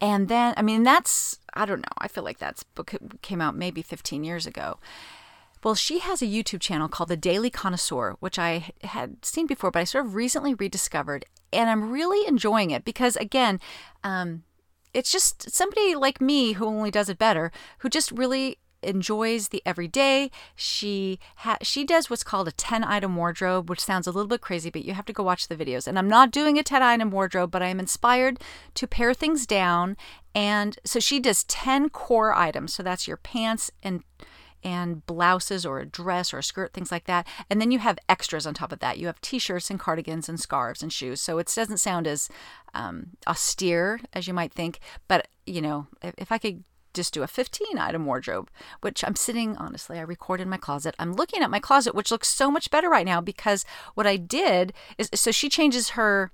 and 0.00 0.28
then, 0.28 0.54
I 0.56 0.62
mean, 0.62 0.84
that's 0.84 1.38
I 1.54 1.64
don't 1.64 1.80
know. 1.80 1.96
I 1.98 2.08
feel 2.08 2.24
like 2.24 2.38
that 2.38 2.62
book 2.74 2.94
came 3.22 3.40
out 3.40 3.56
maybe 3.56 3.82
15 3.82 4.22
years 4.24 4.46
ago. 4.46 4.78
Well, 5.64 5.74
she 5.74 5.98
has 5.98 6.22
a 6.22 6.26
YouTube 6.26 6.60
channel 6.60 6.88
called 6.88 7.08
The 7.08 7.16
Daily 7.16 7.50
Connoisseur, 7.50 8.16
which 8.20 8.38
I 8.38 8.70
had 8.84 9.24
seen 9.24 9.48
before, 9.48 9.72
but 9.72 9.80
I 9.80 9.84
sort 9.84 10.06
of 10.06 10.14
recently 10.14 10.54
rediscovered, 10.54 11.24
and 11.52 11.68
I'm 11.68 11.90
really 11.90 12.26
enjoying 12.28 12.70
it 12.70 12.84
because, 12.84 13.16
again, 13.16 13.58
um, 14.04 14.44
it's 14.94 15.12
just 15.12 15.50
somebody 15.54 15.94
like 15.94 16.20
me 16.20 16.52
who 16.52 16.66
only 16.66 16.90
does 16.90 17.08
it 17.08 17.18
better, 17.18 17.52
who 17.78 17.88
just 17.88 18.10
really 18.12 18.58
enjoys 18.82 19.48
the 19.48 19.62
everyday. 19.66 20.30
She 20.54 21.18
ha- 21.36 21.58
she 21.62 21.84
does 21.84 22.08
what's 22.08 22.22
called 22.22 22.48
a 22.48 22.52
10 22.52 22.84
item 22.84 23.16
wardrobe, 23.16 23.68
which 23.68 23.80
sounds 23.80 24.06
a 24.06 24.12
little 24.12 24.28
bit 24.28 24.40
crazy, 24.40 24.70
but 24.70 24.84
you 24.84 24.94
have 24.94 25.06
to 25.06 25.12
go 25.12 25.22
watch 25.22 25.48
the 25.48 25.56
videos. 25.56 25.86
And 25.86 25.98
I'm 25.98 26.08
not 26.08 26.30
doing 26.30 26.58
a 26.58 26.62
10 26.62 26.82
item 26.82 27.10
wardrobe, 27.10 27.50
but 27.50 27.62
I 27.62 27.68
am 27.68 27.80
inspired 27.80 28.40
to 28.74 28.86
pare 28.86 29.14
things 29.14 29.46
down. 29.46 29.96
And 30.34 30.78
so 30.84 31.00
she 31.00 31.20
does 31.20 31.44
10 31.44 31.90
core 31.90 32.34
items. 32.34 32.74
So 32.74 32.82
that's 32.82 33.08
your 33.08 33.16
pants 33.16 33.70
and 33.82 34.02
and 34.62 35.04
blouses 35.06 35.64
or 35.64 35.78
a 35.78 35.86
dress 35.86 36.32
or 36.32 36.38
a 36.38 36.42
skirt, 36.42 36.72
things 36.72 36.92
like 36.92 37.04
that. 37.04 37.26
And 37.48 37.60
then 37.60 37.70
you 37.70 37.78
have 37.78 37.98
extras 38.08 38.46
on 38.46 38.54
top 38.54 38.72
of 38.72 38.80
that. 38.80 38.98
You 38.98 39.06
have 39.06 39.20
t 39.20 39.38
shirts 39.38 39.70
and 39.70 39.78
cardigans 39.78 40.28
and 40.28 40.40
scarves 40.40 40.82
and 40.82 40.92
shoes. 40.92 41.20
So 41.20 41.38
it 41.38 41.52
doesn't 41.54 41.78
sound 41.78 42.06
as 42.06 42.28
um, 42.74 43.10
austere 43.26 44.00
as 44.12 44.26
you 44.26 44.34
might 44.34 44.52
think. 44.52 44.80
But, 45.06 45.28
you 45.46 45.60
know, 45.60 45.86
if, 46.02 46.14
if 46.18 46.32
I 46.32 46.38
could 46.38 46.64
just 46.94 47.14
do 47.14 47.22
a 47.22 47.28
15 47.28 47.78
item 47.78 48.06
wardrobe, 48.06 48.50
which 48.80 49.04
I'm 49.04 49.16
sitting, 49.16 49.56
honestly, 49.56 49.98
I 49.98 50.02
record 50.02 50.40
in 50.40 50.48
my 50.48 50.56
closet. 50.56 50.94
I'm 50.98 51.14
looking 51.14 51.42
at 51.42 51.50
my 51.50 51.60
closet, 51.60 51.94
which 51.94 52.10
looks 52.10 52.28
so 52.28 52.50
much 52.50 52.70
better 52.70 52.88
right 52.88 53.06
now 53.06 53.20
because 53.20 53.64
what 53.94 54.06
I 54.06 54.16
did 54.16 54.72
is 54.96 55.10
so 55.14 55.30
she 55.30 55.48
changes 55.48 55.90
her 55.90 56.30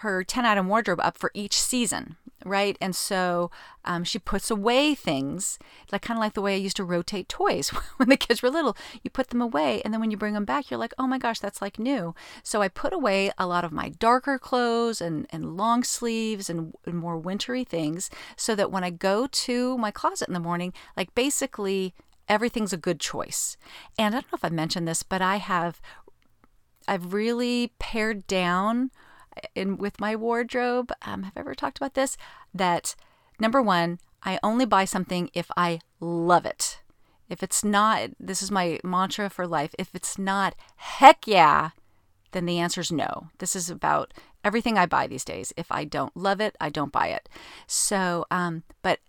her 0.00 0.22
10 0.22 0.44
item 0.44 0.68
wardrobe 0.68 1.00
up 1.00 1.16
for 1.16 1.30
each 1.32 1.58
season, 1.58 2.16
right? 2.46 2.78
And 2.80 2.94
so 2.94 3.50
um, 3.84 4.04
she 4.04 4.18
puts 4.18 4.50
away 4.50 4.94
things, 4.94 5.58
like 5.92 6.02
kind 6.02 6.16
of 6.18 6.22
like 6.22 6.34
the 6.34 6.42
way 6.42 6.54
I 6.54 6.58
used 6.58 6.76
to 6.76 6.84
rotate 6.84 7.28
toys 7.28 7.68
when 7.96 8.08
the 8.08 8.16
kids 8.16 8.42
were 8.42 8.50
little. 8.50 8.76
You 9.02 9.10
put 9.10 9.28
them 9.28 9.42
away, 9.42 9.82
and 9.82 9.92
then 9.92 10.00
when 10.00 10.10
you 10.10 10.16
bring 10.16 10.34
them 10.34 10.44
back, 10.44 10.70
you're 10.70 10.78
like, 10.78 10.94
oh 10.98 11.06
my 11.06 11.18
gosh, 11.18 11.40
that's 11.40 11.60
like 11.60 11.78
new. 11.78 12.14
So 12.42 12.62
I 12.62 12.68
put 12.68 12.92
away 12.92 13.30
a 13.36 13.46
lot 13.46 13.64
of 13.64 13.72
my 13.72 13.90
darker 13.90 14.38
clothes 14.38 15.00
and, 15.00 15.26
and 15.30 15.56
long 15.56 15.84
sleeves 15.84 16.48
and, 16.48 16.74
and 16.86 16.96
more 16.96 17.18
wintry 17.18 17.64
things 17.64 18.10
so 18.36 18.54
that 18.54 18.70
when 18.70 18.84
I 18.84 18.90
go 18.90 19.26
to 19.26 19.78
my 19.78 19.90
closet 19.90 20.28
in 20.28 20.34
the 20.34 20.40
morning, 20.40 20.72
like 20.96 21.14
basically 21.14 21.94
everything's 22.28 22.72
a 22.72 22.78
good 22.78 23.00
choice. 23.00 23.56
And 23.98 24.14
I 24.14 24.20
don't 24.20 24.32
know 24.32 24.36
if 24.36 24.44
I 24.44 24.50
mentioned 24.50 24.88
this, 24.88 25.02
but 25.02 25.22
I 25.22 25.36
have 25.36 25.80
I've 26.88 27.12
really 27.12 27.72
pared 27.78 28.26
down 28.26 28.90
in 29.54 29.78
with 29.78 30.00
my 30.00 30.16
wardrobe. 30.16 30.92
Um, 31.02 31.24
have 31.24 31.32
I 31.36 31.40
ever 31.40 31.54
talked 31.54 31.78
about 31.78 31.94
this? 31.94 32.16
That 32.54 32.94
number 33.38 33.62
one, 33.62 33.98
I 34.22 34.38
only 34.42 34.64
buy 34.64 34.84
something 34.84 35.30
if 35.34 35.50
I 35.56 35.80
love 36.00 36.46
it. 36.46 36.80
If 37.28 37.42
it's 37.42 37.64
not, 37.64 38.10
this 38.20 38.42
is 38.42 38.50
my 38.50 38.78
mantra 38.84 39.28
for 39.30 39.46
life. 39.46 39.74
If 39.78 39.94
it's 39.94 40.18
not, 40.18 40.54
heck 40.76 41.26
yeah, 41.26 41.70
then 42.32 42.46
the 42.46 42.58
answer 42.58 42.80
is 42.80 42.92
no. 42.92 43.28
This 43.38 43.56
is 43.56 43.68
about 43.68 44.14
everything 44.44 44.78
I 44.78 44.86
buy 44.86 45.06
these 45.06 45.24
days. 45.24 45.52
If 45.56 45.72
I 45.72 45.84
don't 45.84 46.16
love 46.16 46.40
it, 46.40 46.56
I 46.60 46.68
don't 46.68 46.92
buy 46.92 47.08
it. 47.08 47.28
So, 47.66 48.26
um, 48.30 48.62
but 48.82 49.00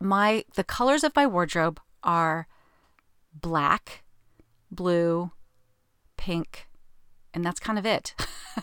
my 0.00 0.44
the 0.54 0.64
colors 0.64 1.04
of 1.04 1.16
my 1.16 1.26
wardrobe 1.26 1.80
are 2.02 2.46
black, 3.32 4.02
blue, 4.70 5.30
pink, 6.16 6.66
and 7.34 7.44
that's 7.44 7.60
kind 7.60 7.78
of 7.78 7.86
it. 7.86 8.14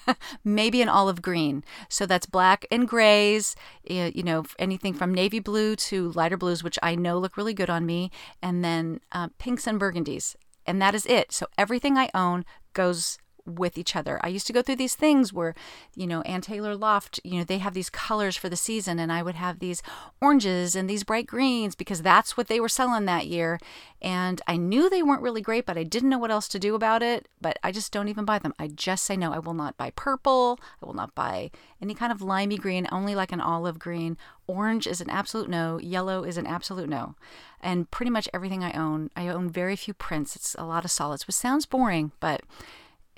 maybe 0.43 0.81
an 0.81 0.89
olive 0.89 1.21
green. 1.21 1.63
So 1.87 2.05
that's 2.05 2.25
black 2.25 2.65
and 2.71 2.87
grays, 2.87 3.55
you 3.83 4.23
know, 4.23 4.45
anything 4.57 4.93
from 4.93 5.13
navy 5.13 5.39
blue 5.39 5.75
to 5.75 6.11
lighter 6.11 6.37
blues, 6.37 6.63
which 6.63 6.79
I 6.83 6.95
know 6.95 7.17
look 7.17 7.37
really 7.37 7.53
good 7.53 7.69
on 7.69 7.85
me, 7.85 8.11
and 8.41 8.63
then 8.63 8.99
uh, 9.11 9.29
pinks 9.37 9.67
and 9.67 9.79
burgundies. 9.79 10.35
And 10.65 10.81
that 10.81 10.93
is 10.93 11.05
it. 11.05 11.31
So 11.31 11.47
everything 11.57 11.97
I 11.97 12.09
own 12.13 12.45
goes 12.73 13.17
with 13.57 13.77
each 13.77 13.95
other. 13.95 14.19
I 14.23 14.27
used 14.27 14.47
to 14.47 14.53
go 14.53 14.61
through 14.61 14.75
these 14.75 14.95
things 14.95 15.33
where, 15.33 15.55
you 15.95 16.05
know, 16.05 16.21
Ann 16.21 16.41
Taylor 16.41 16.75
Loft, 16.75 17.19
you 17.23 17.39
know, 17.39 17.43
they 17.43 17.57
have 17.57 17.73
these 17.73 17.89
colors 17.89 18.35
for 18.35 18.49
the 18.49 18.55
season, 18.55 18.99
and 18.99 19.11
I 19.11 19.23
would 19.23 19.35
have 19.35 19.59
these 19.59 19.81
oranges 20.21 20.75
and 20.75 20.89
these 20.89 21.03
bright 21.03 21.27
greens 21.27 21.75
because 21.75 22.01
that's 22.01 22.37
what 22.37 22.47
they 22.47 22.59
were 22.59 22.69
selling 22.69 23.05
that 23.05 23.27
year. 23.27 23.59
And 24.01 24.41
I 24.47 24.55
knew 24.57 24.89
they 24.89 25.03
weren't 25.03 25.21
really 25.21 25.41
great, 25.41 25.65
but 25.65 25.77
I 25.77 25.83
didn't 25.83 26.09
know 26.09 26.17
what 26.17 26.31
else 26.31 26.47
to 26.49 26.59
do 26.59 26.75
about 26.75 27.03
it. 27.03 27.27
But 27.41 27.59
I 27.63 27.71
just 27.71 27.91
don't 27.91 28.07
even 28.07 28.25
buy 28.25 28.39
them. 28.39 28.53
I 28.59 28.67
just 28.67 29.03
say 29.03 29.17
no. 29.17 29.33
I 29.33 29.39
will 29.39 29.53
not 29.53 29.77
buy 29.77 29.91
purple. 29.91 30.59
I 30.81 30.85
will 30.85 30.93
not 30.93 31.15
buy 31.15 31.51
any 31.81 31.93
kind 31.93 32.11
of 32.11 32.21
limey 32.21 32.57
green, 32.57 32.87
only 32.91 33.15
like 33.15 33.31
an 33.31 33.41
olive 33.41 33.79
green. 33.79 34.17
Orange 34.47 34.87
is 34.87 35.01
an 35.01 35.09
absolute 35.09 35.49
no. 35.49 35.79
Yellow 35.79 36.23
is 36.23 36.37
an 36.37 36.47
absolute 36.47 36.89
no. 36.89 37.15
And 37.61 37.91
pretty 37.91 38.09
much 38.09 38.29
everything 38.33 38.63
I 38.63 38.71
own, 38.71 39.09
I 39.15 39.27
own 39.27 39.49
very 39.49 39.75
few 39.75 39.93
prints. 39.93 40.35
It's 40.35 40.55
a 40.57 40.65
lot 40.65 40.85
of 40.85 40.91
solids, 40.91 41.27
which 41.27 41.35
sounds 41.35 41.65
boring, 41.65 42.11
but 42.19 42.41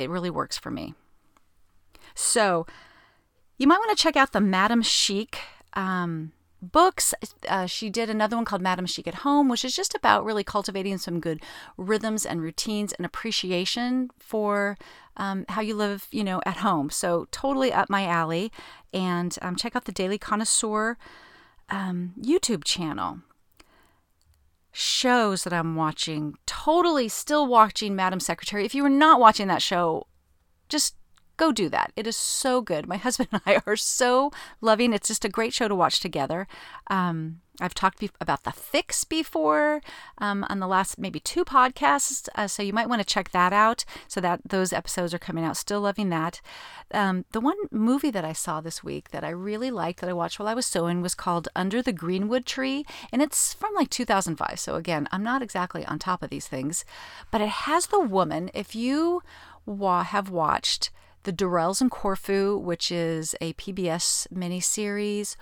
it 0.04 0.10
really 0.10 0.30
works 0.30 0.58
for 0.58 0.72
me. 0.72 0.94
So, 2.14 2.66
you 3.58 3.68
might 3.68 3.78
want 3.78 3.96
to 3.96 4.02
check 4.02 4.16
out 4.16 4.32
the 4.32 4.42
Madame 4.42 4.82
Chic 4.82 5.40
um, 5.74 6.32
books. 6.62 7.14
Uh, 7.48 7.66
she 7.66 7.90
did 7.90 8.10
another 8.10 8.36
one 8.36 8.46
called 8.46 8.62
Madame 8.62 8.86
Chic 8.86 9.08
at 9.08 9.16
Home, 9.16 9.50
which 9.50 9.66
is 9.66 9.76
just 9.76 9.96
about 9.96 10.26
really 10.26 10.44
cultivating 10.44 10.98
some 10.98 11.20
good 11.20 11.42
rhythms 11.78 12.26
and 12.26 12.42
routines 12.42 12.94
and 12.94 13.06
appreciation 13.06 14.10
for 14.18 14.78
um, 15.18 15.46
how 15.50 15.62
you 15.62 15.76
live, 15.76 16.08
you 16.12 16.24
know, 16.24 16.42
at 16.46 16.58
home. 16.58 16.90
So 16.90 17.28
totally 17.32 17.72
up 17.72 17.90
my 17.90 18.06
alley. 18.06 18.52
And 18.94 19.38
um, 19.42 19.56
check 19.56 19.76
out 19.76 19.86
the 19.86 19.92
Daily 19.92 20.18
Connoisseur 20.18 20.98
um, 21.70 22.14
YouTube 22.20 22.64
channel 22.64 23.20
shows 24.71 25.43
that 25.43 25.53
I'm 25.53 25.75
watching, 25.75 26.36
totally 26.45 27.07
still 27.10 27.47
watching 27.47 27.95
Madam 27.95 28.19
Secretary. 28.19 28.65
If 28.65 28.75
you 28.75 28.86
are 28.86 28.89
not 28.89 29.19
watching 29.19 29.47
that 29.47 29.62
show, 29.62 30.07
just 30.69 30.95
go 31.38 31.51
do 31.51 31.69
that. 31.69 31.91
It 31.95 32.07
is 32.07 32.15
so 32.15 32.62
good. 32.62 32.88
My 32.88 32.97
husband 33.05 33.29
and 33.31 33.41
I 33.45 33.62
are 33.65 33.75
so 33.75 34.31
loving. 34.62 34.93
It's 34.93 35.07
just 35.07 35.25
a 35.25 35.29
great 35.29 35.53
show 35.53 35.67
to 35.67 35.75
watch 35.75 35.99
together. 35.99 36.47
Um, 36.89 37.41
I've 37.62 37.74
talked 37.74 38.00
be- 38.00 38.10
about 38.19 38.43
the 38.43 38.52
fix 38.52 39.04
before 39.04 39.82
um, 40.17 40.45
on 40.50 40.60
the 40.60 40.67
last 40.67 40.97
maybe 40.97 41.19
two 41.19 41.45
podcasts, 41.45 42.28
uh, 42.36 42.47
so 42.47 42.63
you 42.63 42.74
might 42.74 42.89
want 42.89 43.02
to 43.02 43.06
check 43.06 43.32
that 43.32 43.54
out. 43.54 43.86
So 44.08 44.19
that 44.21 44.41
those 44.45 44.74
episodes 44.74 45.13
are 45.13 45.19
coming 45.19 45.43
out. 45.43 45.58
Still 45.58 45.82
loving 45.82 46.10
that. 46.10 46.41
Um, 46.93 47.26
the 47.32 47.39
one 47.39 47.58
movie 47.71 48.12
that 48.12 48.26
I 48.26 48.34
saw 48.34 48.60
this 48.60 48.84
week 48.84 49.12
that 49.12 49.24
I 49.24 49.30
really 49.30 49.71
liked 49.71 50.02
that 50.02 50.10
I 50.10 50.13
watched 50.13 50.39
while 50.39 50.50
I 50.50 50.54
was 50.54 50.65
sewing 50.65 51.02
was 51.02 51.15
called 51.15 51.47
Under 51.56 51.82
the 51.82 51.93
Greenwood 51.93 52.45
Tree, 52.45 52.86
and 53.12 53.21
it's 53.21 53.54
from 53.54 53.74
like 53.76 53.89
2005. 53.89 54.60
So 54.60 54.76
again, 54.76 55.08
I'm 55.12 55.24
not 55.24 55.41
exactly 55.41 55.86
on 55.86 56.00
top 56.00 56.24
of 56.24 56.30
these 56.30 56.47
things, 56.47 56.84
but 57.30 57.41
it 57.41 57.50
has 57.50 57.88
the 57.88 58.00
woman. 58.00 58.50
If 58.54 58.76
you 58.76 59.21
wa- 59.65 60.04
have 60.04 60.30
watched 60.30 60.89
the 61.24 61.34
Durrells 61.34 61.82
in 61.82 61.89
Corfu, 61.89 62.58
which 62.58 62.91
is 62.91 63.36
a 63.41 63.54
PBS 63.54 64.28
miniseries 64.34 65.36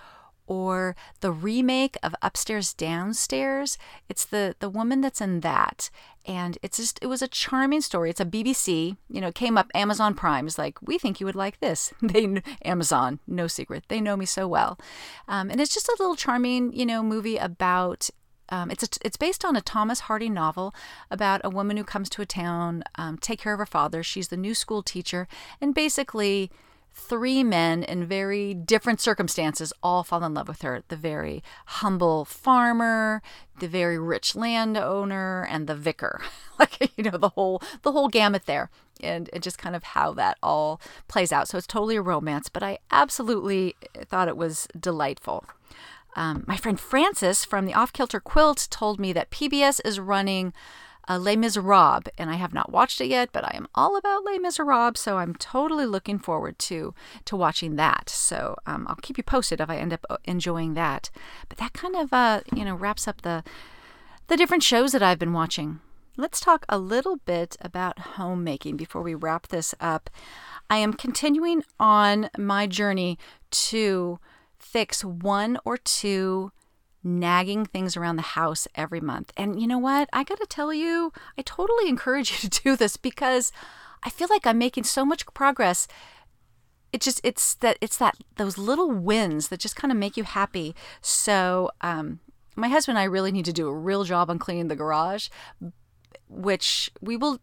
or 0.49 0.95
the 1.21 1.31
remake 1.31 1.95
of 2.03 2.15
Upstairs 2.21 2.73
Downstairs. 2.73 3.77
It's 4.09 4.25
the 4.25 4.55
the 4.59 4.69
woman 4.69 4.99
that's 4.99 5.21
in 5.21 5.39
that, 5.41 5.89
and 6.25 6.57
it's 6.61 6.77
just 6.77 6.99
it 7.01 7.07
was 7.07 7.21
a 7.21 7.27
charming 7.27 7.81
story. 7.81 8.09
It's 8.09 8.19
a 8.19 8.25
BBC, 8.25 8.97
you 9.09 9.21
know, 9.21 9.31
came 9.31 9.57
up 9.57 9.71
Amazon 9.73 10.15
Prime. 10.15 10.47
Is 10.47 10.57
like 10.57 10.81
we 10.81 10.97
think 10.97 11.19
you 11.19 11.25
would 11.25 11.35
like 11.35 11.61
this. 11.61 11.93
They 12.09 12.41
Amazon, 12.65 13.19
no 13.27 13.45
secret, 13.45 13.83
they 13.87 14.01
know 14.01 14.17
me 14.17 14.25
so 14.25 14.47
well, 14.47 14.79
um, 15.27 15.51
and 15.51 15.61
it's 15.61 15.73
just 15.73 15.87
a 15.87 15.95
little 15.99 16.15
charming, 16.15 16.73
you 16.73 16.87
know, 16.87 17.03
movie 17.03 17.37
about 17.37 18.09
um, 18.49 18.71
it's 18.71 18.83
a, 18.83 18.87
it's 19.05 19.17
based 19.17 19.45
on 19.45 19.55
a 19.55 19.61
Thomas 19.61 20.01
Hardy 20.01 20.29
novel 20.29 20.73
about 21.11 21.41
a 21.43 21.51
woman 21.51 21.77
who 21.77 21.83
comes 21.83 22.09
to 22.09 22.23
a 22.23 22.25
town, 22.25 22.83
um, 22.95 23.19
take 23.19 23.39
care 23.39 23.53
of 23.53 23.59
her 23.59 23.67
father. 23.67 24.01
She's 24.01 24.29
the 24.29 24.37
new 24.37 24.55
school 24.55 24.81
teacher, 24.81 25.27
and 25.61 25.75
basically 25.75 26.51
three 26.93 27.43
men 27.43 27.83
in 27.83 28.05
very 28.05 28.53
different 28.53 28.99
circumstances 28.99 29.73
all 29.81 30.03
fall 30.03 30.23
in 30.23 30.33
love 30.33 30.47
with 30.47 30.61
her. 30.61 30.83
The 30.87 30.95
very 30.95 31.43
humble 31.65 32.25
farmer 32.25 33.21
the 33.59 33.67
very 33.67 33.99
rich 33.99 34.35
landowner 34.35 35.45
and 35.49 35.67
the 35.67 35.75
vicar. 35.75 36.21
Like 36.59 36.91
you 36.97 37.05
know 37.05 37.17
the 37.17 37.29
whole 37.29 37.61
the 37.83 37.93
whole 37.93 38.09
gamut 38.09 38.45
there. 38.45 38.69
And, 39.01 39.29
just 39.39 39.57
kind 39.57 39.77
of 39.77 39.83
how 39.85 40.11
that 40.15 40.37
all 40.43 40.81
plays 41.07 41.31
out. 41.31 41.47
So 41.47 41.57
it's 41.57 41.65
totally 41.65 41.95
a 41.95 42.01
romance 42.01 42.49
but 42.49 42.61
i 42.61 42.79
absolutely 42.91 43.77
thought 43.95 44.27
it 44.27 44.35
was 44.35 44.67
delightful. 44.77 45.45
Um, 46.17 46.43
my 46.47 46.57
friend 46.57 46.77
frances 46.77 47.45
from 47.45 47.65
the 47.65 47.73
off 47.73 47.93
kilter 47.93 48.19
quilt 48.19 48.67
told 48.69 48.99
me 48.99 49.13
that 49.13 49.31
pbs 49.31 49.79
is 49.85 50.01
running 50.01 50.51
uh, 51.09 51.17
Les 51.17 51.35
Miserables, 51.35 52.03
and 52.17 52.29
I 52.29 52.35
have 52.35 52.53
not 52.53 52.71
watched 52.71 53.01
it 53.01 53.07
yet, 53.07 53.29
but 53.33 53.43
I 53.43 53.55
am 53.55 53.67
all 53.73 53.97
about 53.97 54.23
Les 54.23 54.37
Miserables, 54.37 54.99
so 54.99 55.17
I'm 55.17 55.33
totally 55.33 55.87
looking 55.87 56.19
forward 56.19 56.59
to 56.59 56.93
to 57.25 57.35
watching 57.35 57.75
that. 57.75 58.09
So 58.09 58.55
um, 58.67 58.85
I'll 58.87 58.95
keep 58.95 59.17
you 59.17 59.23
posted 59.23 59.59
if 59.59 59.69
I 59.69 59.77
end 59.77 59.91
up 59.91 60.05
uh, 60.09 60.17
enjoying 60.25 60.75
that. 60.75 61.09
But 61.49 61.57
that 61.57 61.73
kind 61.73 61.95
of 61.95 62.13
uh, 62.13 62.41
you 62.55 62.63
know 62.63 62.75
wraps 62.75 63.07
up 63.07 63.23
the 63.23 63.43
the 64.27 64.37
different 64.37 64.63
shows 64.63 64.91
that 64.91 65.03
I've 65.03 65.19
been 65.19 65.33
watching. 65.33 65.79
Let's 66.15 66.39
talk 66.39 66.65
a 66.69 66.77
little 66.77 67.15
bit 67.15 67.55
about 67.61 67.99
homemaking 67.99 68.77
before 68.77 69.01
we 69.01 69.15
wrap 69.15 69.47
this 69.47 69.73
up. 69.79 70.09
I 70.69 70.77
am 70.77 70.93
continuing 70.93 71.63
on 71.79 72.29
my 72.37 72.67
journey 72.67 73.17
to 73.51 74.19
fix 74.59 75.03
one 75.03 75.57
or 75.65 75.77
two 75.77 76.51
nagging 77.03 77.65
things 77.65 77.95
around 77.95 78.17
the 78.17 78.21
house 78.21 78.67
every 78.75 78.99
month. 78.99 79.31
And 79.37 79.61
you 79.61 79.67
know 79.67 79.77
what? 79.77 80.09
I 80.11 80.23
got 80.23 80.39
to 80.39 80.45
tell 80.45 80.73
you, 80.73 81.13
I 81.37 81.41
totally 81.41 81.87
encourage 81.87 82.31
you 82.43 82.49
to 82.49 82.61
do 82.61 82.75
this 82.75 82.97
because 82.97 83.51
I 84.03 84.09
feel 84.09 84.27
like 84.29 84.45
I'm 84.45 84.57
making 84.57 84.83
so 84.85 85.05
much 85.05 85.25
progress. 85.33 85.87
It 86.91 87.01
just 87.01 87.21
it's 87.23 87.53
that 87.55 87.77
it's 87.81 87.97
that 87.97 88.17
those 88.37 88.57
little 88.57 88.89
wins 88.91 89.49
that 89.49 89.59
just 89.59 89.75
kind 89.75 89.91
of 89.91 89.97
make 89.97 90.17
you 90.17 90.23
happy. 90.23 90.75
So, 91.01 91.69
um, 91.81 92.19
my 92.55 92.67
husband 92.67 92.97
and 92.97 93.01
I 93.03 93.05
really 93.05 93.31
need 93.31 93.45
to 93.45 93.53
do 93.53 93.67
a 93.67 93.75
real 93.75 94.03
job 94.03 94.29
on 94.29 94.39
cleaning 94.39 94.69
the 94.69 94.75
garage, 94.75 95.29
which 96.27 96.89
we 96.99 97.15
will 97.15 97.39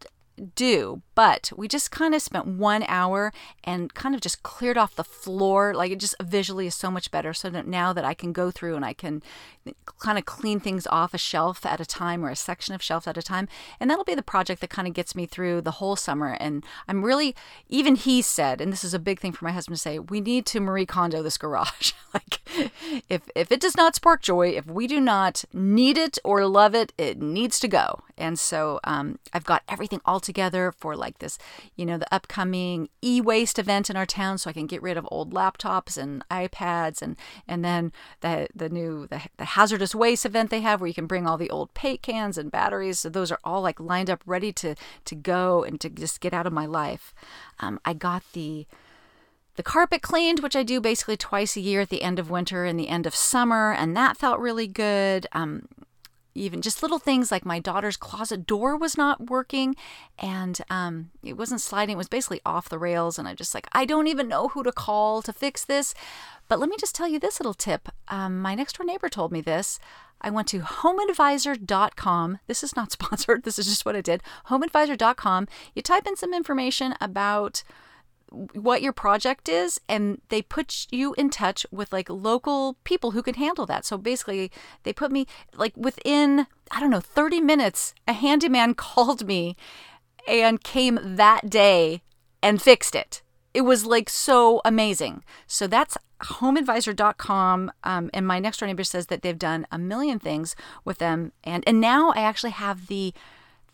do, 0.55 1.01
but 1.17 1.51
we 1.57 1.67
just 1.67 1.89
kind 1.89 2.13
of 2.13 2.21
spent 2.21 2.45
one 2.45 2.85
hour 2.87 3.33
and 3.63 3.91
kind 3.95 4.13
of 4.13 4.21
just 4.21 4.43
cleared 4.43 4.77
off 4.77 4.95
the 4.95 5.03
floor. 5.03 5.73
Like 5.73 5.91
it 5.91 5.99
just 5.99 6.13
visually 6.21 6.67
is 6.67 6.75
so 6.75 6.91
much 6.91 7.09
better. 7.09 7.33
So 7.33 7.49
that 7.49 7.65
now 7.65 7.91
that 7.91 8.05
I 8.05 8.13
can 8.13 8.31
go 8.31 8.51
through 8.51 8.75
and 8.75 8.85
I 8.85 8.93
can 8.93 9.23
kind 9.99 10.19
of 10.19 10.25
clean 10.25 10.59
things 10.59 10.85
off 10.87 11.15
a 11.15 11.17
shelf 11.17 11.65
at 11.65 11.81
a 11.81 11.85
time 11.85 12.23
or 12.23 12.29
a 12.29 12.35
section 12.35 12.75
of 12.75 12.83
shelves 12.83 13.07
at 13.07 13.17
a 13.17 13.23
time. 13.23 13.47
And 13.79 13.89
that'll 13.89 14.03
be 14.03 14.13
the 14.13 14.21
project 14.21 14.61
that 14.61 14.69
kind 14.69 14.87
of 14.87 14.93
gets 14.93 15.15
me 15.15 15.25
through 15.25 15.61
the 15.61 15.71
whole 15.71 15.95
summer. 15.95 16.37
And 16.39 16.63
I'm 16.87 17.03
really, 17.03 17.35
even 17.67 17.95
he 17.95 18.21
said, 18.21 18.61
and 18.61 18.71
this 18.71 18.83
is 18.83 18.93
a 18.93 18.99
big 18.99 19.19
thing 19.19 19.31
for 19.31 19.45
my 19.45 19.51
husband 19.51 19.77
to 19.77 19.81
say, 19.81 19.97
we 19.97 20.21
need 20.21 20.45
to 20.47 20.59
Marie 20.59 20.85
Kondo 20.85 21.23
this 21.23 21.39
garage. 21.39 21.93
like 22.13 22.39
if, 23.09 23.29
if 23.35 23.51
it 23.51 23.59
does 23.59 23.75
not 23.75 23.95
spark 23.95 24.21
joy, 24.21 24.49
if 24.49 24.67
we 24.67 24.85
do 24.85 25.01
not 25.01 25.45
need 25.51 25.97
it 25.97 26.19
or 26.23 26.45
love 26.45 26.75
it, 26.75 26.93
it 26.97 27.19
needs 27.19 27.59
to 27.61 27.67
go. 27.67 28.03
And 28.17 28.39
so 28.39 28.79
um, 28.83 29.19
I've 29.33 29.45
got 29.45 29.63
everything 29.69 30.01
all 30.05 30.19
together 30.19 30.71
for 30.71 30.95
like 30.95 31.06
this, 31.19 31.37
you 31.75 31.85
know, 31.85 31.97
the 31.97 32.13
upcoming 32.13 32.89
e-waste 33.01 33.59
event 33.59 33.89
in 33.89 33.95
our 33.95 34.05
town, 34.05 34.37
so 34.37 34.49
I 34.49 34.53
can 34.53 34.67
get 34.67 34.81
rid 34.81 34.97
of 34.97 35.07
old 35.11 35.33
laptops 35.33 35.97
and 35.97 36.23
iPads, 36.29 37.01
and 37.01 37.15
and 37.47 37.63
then 37.63 37.91
the 38.21 38.47
the 38.55 38.69
new 38.69 39.07
the, 39.07 39.21
the 39.37 39.45
hazardous 39.45 39.95
waste 39.95 40.25
event 40.25 40.49
they 40.49 40.61
have 40.61 40.81
where 40.81 40.87
you 40.87 40.93
can 40.93 41.07
bring 41.07 41.27
all 41.27 41.37
the 41.37 41.49
old 41.49 41.73
paint 41.73 42.01
cans 42.01 42.37
and 42.37 42.51
batteries. 42.51 42.99
So 42.99 43.09
those 43.09 43.31
are 43.31 43.39
all 43.43 43.61
like 43.61 43.79
lined 43.79 44.09
up, 44.09 44.21
ready 44.25 44.51
to 44.53 44.75
to 45.05 45.15
go 45.15 45.63
and 45.63 45.79
to 45.81 45.89
just 45.89 46.21
get 46.21 46.33
out 46.33 46.47
of 46.47 46.53
my 46.53 46.65
life. 46.65 47.13
Um, 47.59 47.79
I 47.85 47.93
got 47.93 48.23
the 48.33 48.67
the 49.55 49.63
carpet 49.63 50.03
cleaned, 50.03 50.41
which 50.41 50.55
I 50.55 50.61
do 50.61 50.79
basically 50.79 51.17
twice 51.17 51.57
a 51.57 51.61
year 51.61 51.81
at 51.81 51.89
the 51.89 52.03
end 52.03 52.19
of 52.19 52.29
winter 52.29 52.63
and 52.63 52.79
the 52.79 52.89
end 52.89 53.07
of 53.07 53.15
summer, 53.15 53.73
and 53.73 53.97
that 53.97 54.15
felt 54.15 54.39
really 54.39 54.67
good. 54.67 55.25
Um, 55.31 55.67
even 56.37 56.61
just 56.61 56.81
little 56.81 56.99
things 56.99 57.31
like 57.31 57.45
my 57.45 57.59
daughter's 57.59 57.97
closet 57.97 58.45
door 58.45 58.77
was 58.77 58.97
not 58.97 59.29
working 59.29 59.75
and 60.19 60.61
um, 60.69 61.11
it 61.23 61.33
wasn't 61.33 61.61
sliding 61.61 61.93
it 61.93 61.97
was 61.97 62.07
basically 62.07 62.41
off 62.45 62.69
the 62.69 62.79
rails 62.79 63.17
and 63.17 63.27
I'm 63.27 63.35
just 63.35 63.53
like 63.53 63.67
i 63.71 63.85
don't 63.85 64.07
even 64.07 64.27
know 64.27 64.49
who 64.49 64.63
to 64.63 64.71
call 64.71 65.21
to 65.21 65.33
fix 65.33 65.65
this 65.65 65.93
but 66.47 66.59
let 66.59 66.69
me 66.69 66.77
just 66.79 66.95
tell 66.95 67.07
you 67.07 67.19
this 67.19 67.39
little 67.39 67.53
tip 67.53 67.89
um, 68.07 68.39
my 68.39 68.55
next 68.55 68.77
door 68.77 68.85
neighbor 68.85 69.09
told 69.09 69.31
me 69.31 69.41
this 69.41 69.79
I 70.19 70.31
went 70.31 70.47
to 70.47 70.61
homeadvisor.com. 70.61 72.39
This 72.47 72.63
is 72.63 72.75
not 72.75 72.91
sponsored. 72.93 73.43
This 73.43 73.59
is 73.59 73.67
just 73.67 73.85
what 73.85 73.95
I 73.95 74.01
did. 74.01 74.23
Homeadvisor.com. 74.47 75.47
You 75.75 75.81
type 75.81 76.07
in 76.07 76.15
some 76.15 76.33
information 76.33 76.95
about 76.99 77.63
what 78.31 78.81
your 78.81 78.93
project 78.93 79.47
is 79.47 79.79
and 79.87 80.21
they 80.29 80.41
put 80.41 80.87
you 80.91 81.13
in 81.13 81.29
touch 81.29 81.65
with 81.71 81.93
like 81.93 82.09
local 82.09 82.77
people 82.83 83.11
who 83.11 83.23
can 83.23 83.35
handle 83.35 83.65
that 83.65 83.85
so 83.85 83.97
basically 83.97 84.51
they 84.83 84.91
put 84.91 85.11
me 85.11 85.25
like 85.55 85.75
within 85.77 86.45
i 86.71 86.79
don't 86.79 86.89
know 86.89 86.99
30 86.99 87.39
minutes 87.39 87.93
a 88.07 88.13
handyman 88.13 88.73
called 88.75 89.25
me 89.25 89.55
and 90.27 90.63
came 90.63 90.99
that 91.01 91.49
day 91.49 92.01
and 92.43 92.61
fixed 92.61 92.95
it 92.95 93.21
it 93.57 93.65
was 93.65 93.87
like 93.87 94.07
so 94.07 94.61
amazing. 94.63 95.23
So 95.47 95.65
that's 95.65 95.97
homeadvisor.com. 96.21 97.71
Um, 97.83 98.09
and 98.13 98.27
my 98.27 98.37
next 98.37 98.59
door 98.59 98.67
neighbor 98.67 98.83
says 98.83 99.07
that 99.07 99.23
they've 99.23 99.39
done 99.39 99.65
a 99.71 99.79
million 99.79 100.19
things 100.19 100.55
with 100.85 100.99
them. 100.99 101.31
And, 101.43 101.63
and 101.65 101.81
now 101.81 102.11
I 102.11 102.21
actually 102.21 102.51
have 102.51 102.85
the 102.85 103.15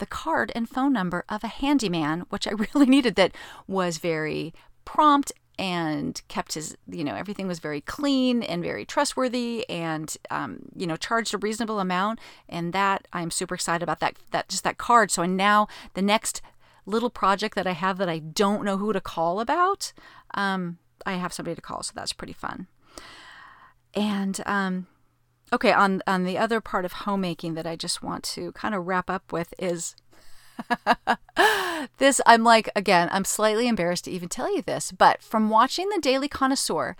the 0.03 0.07
card 0.07 0.51
and 0.53 0.67
phone 0.67 0.91
number 0.91 1.23
of 1.29 1.45
a 1.45 1.47
handyman, 1.47 2.25
which 2.27 2.45
I 2.45 2.51
really 2.73 2.87
needed, 2.87 3.15
that 3.15 3.31
was 3.67 3.99
very 3.99 4.53
prompt 4.83 5.31
and 5.57 6.19
kept 6.27 6.55
his 6.55 6.75
you 6.89 7.03
know 7.03 7.13
everything 7.13 7.47
was 7.47 7.59
very 7.59 7.79
clean 7.79 8.41
and 8.41 8.63
very 8.63 8.85
trustworthy 8.85 9.69
and 9.69 10.17
um, 10.31 10.63
you 10.75 10.85
know 10.85 10.97
charged 10.97 11.33
a 11.33 11.37
reasonable 11.37 11.79
amount. 11.79 12.19
And 12.49 12.73
that 12.73 13.07
i'm 13.13 13.31
super 13.31 13.55
excited 13.55 13.83
about 13.83 14.01
that 14.01 14.17
that 14.31 14.49
just 14.49 14.65
that 14.65 14.77
card. 14.77 15.09
So 15.09 15.23
now 15.25 15.67
the 15.93 16.01
next 16.01 16.41
little 16.85 17.09
project 17.09 17.55
that 17.55 17.65
i 17.65 17.71
have 17.71 17.97
that 17.97 18.09
i 18.09 18.19
don't 18.19 18.65
know 18.65 18.75
who 18.75 18.91
to 18.91 18.99
call 18.99 19.39
about 19.39 19.93
um, 20.33 20.79
i 21.05 21.13
have 21.13 21.31
somebody 21.31 21.55
to 21.55 21.61
call 21.61 21.81
so 21.81 21.93
that's 21.95 22.13
pretty 22.13 22.33
fun. 22.33 22.67
And 23.95 24.41
um, 24.45 24.87
okay 25.53 25.71
on 25.71 26.01
on 26.05 26.23
the 26.23 26.37
other 26.37 26.59
part 26.59 26.83
of 26.83 26.91
homemaking 26.91 27.53
that 27.53 27.67
i 27.67 27.75
just 27.75 28.03
want 28.03 28.23
to 28.23 28.51
kind 28.53 28.75
of 28.75 28.85
wrap 28.85 29.09
up 29.09 29.31
with 29.31 29.53
is 29.57 29.95
this, 31.97 32.21
I'm 32.25 32.43
like, 32.43 32.69
again, 32.75 33.09
I'm 33.11 33.25
slightly 33.25 33.67
embarrassed 33.67 34.05
to 34.05 34.11
even 34.11 34.29
tell 34.29 34.53
you 34.53 34.61
this, 34.61 34.91
but 34.91 35.21
from 35.21 35.49
watching 35.49 35.89
The 35.89 35.99
Daily 36.01 36.27
Connoisseur, 36.27 36.95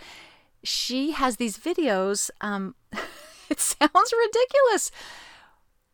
she 0.64 1.12
has 1.12 1.38
these 1.38 1.58
videos. 1.58 2.30
Um, 2.42 2.76
it 3.50 3.60
sounds 3.60 4.14
ridiculous, 4.18 4.92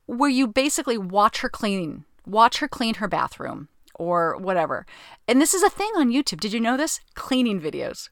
where 0.06 0.30
you 0.30 0.48
basically 0.48 0.98
watch 0.98 1.42
her 1.42 1.50
clean, 1.50 2.06
watch 2.26 2.60
her 2.60 2.68
clean 2.68 2.96
her 2.96 3.08
bathroom 3.08 3.70
or 3.96 4.38
whatever. 4.38 4.86
And 5.28 5.42
this 5.42 5.54
is 5.54 5.64
a 5.64 5.70
thing 5.70 5.92
on 5.96 6.12
YouTube. 6.12 6.40
Did 6.40 6.54
you 6.54 6.60
know 6.60 6.78
this? 6.78 7.02
Cleaning 7.16 7.60
videos 7.60 8.10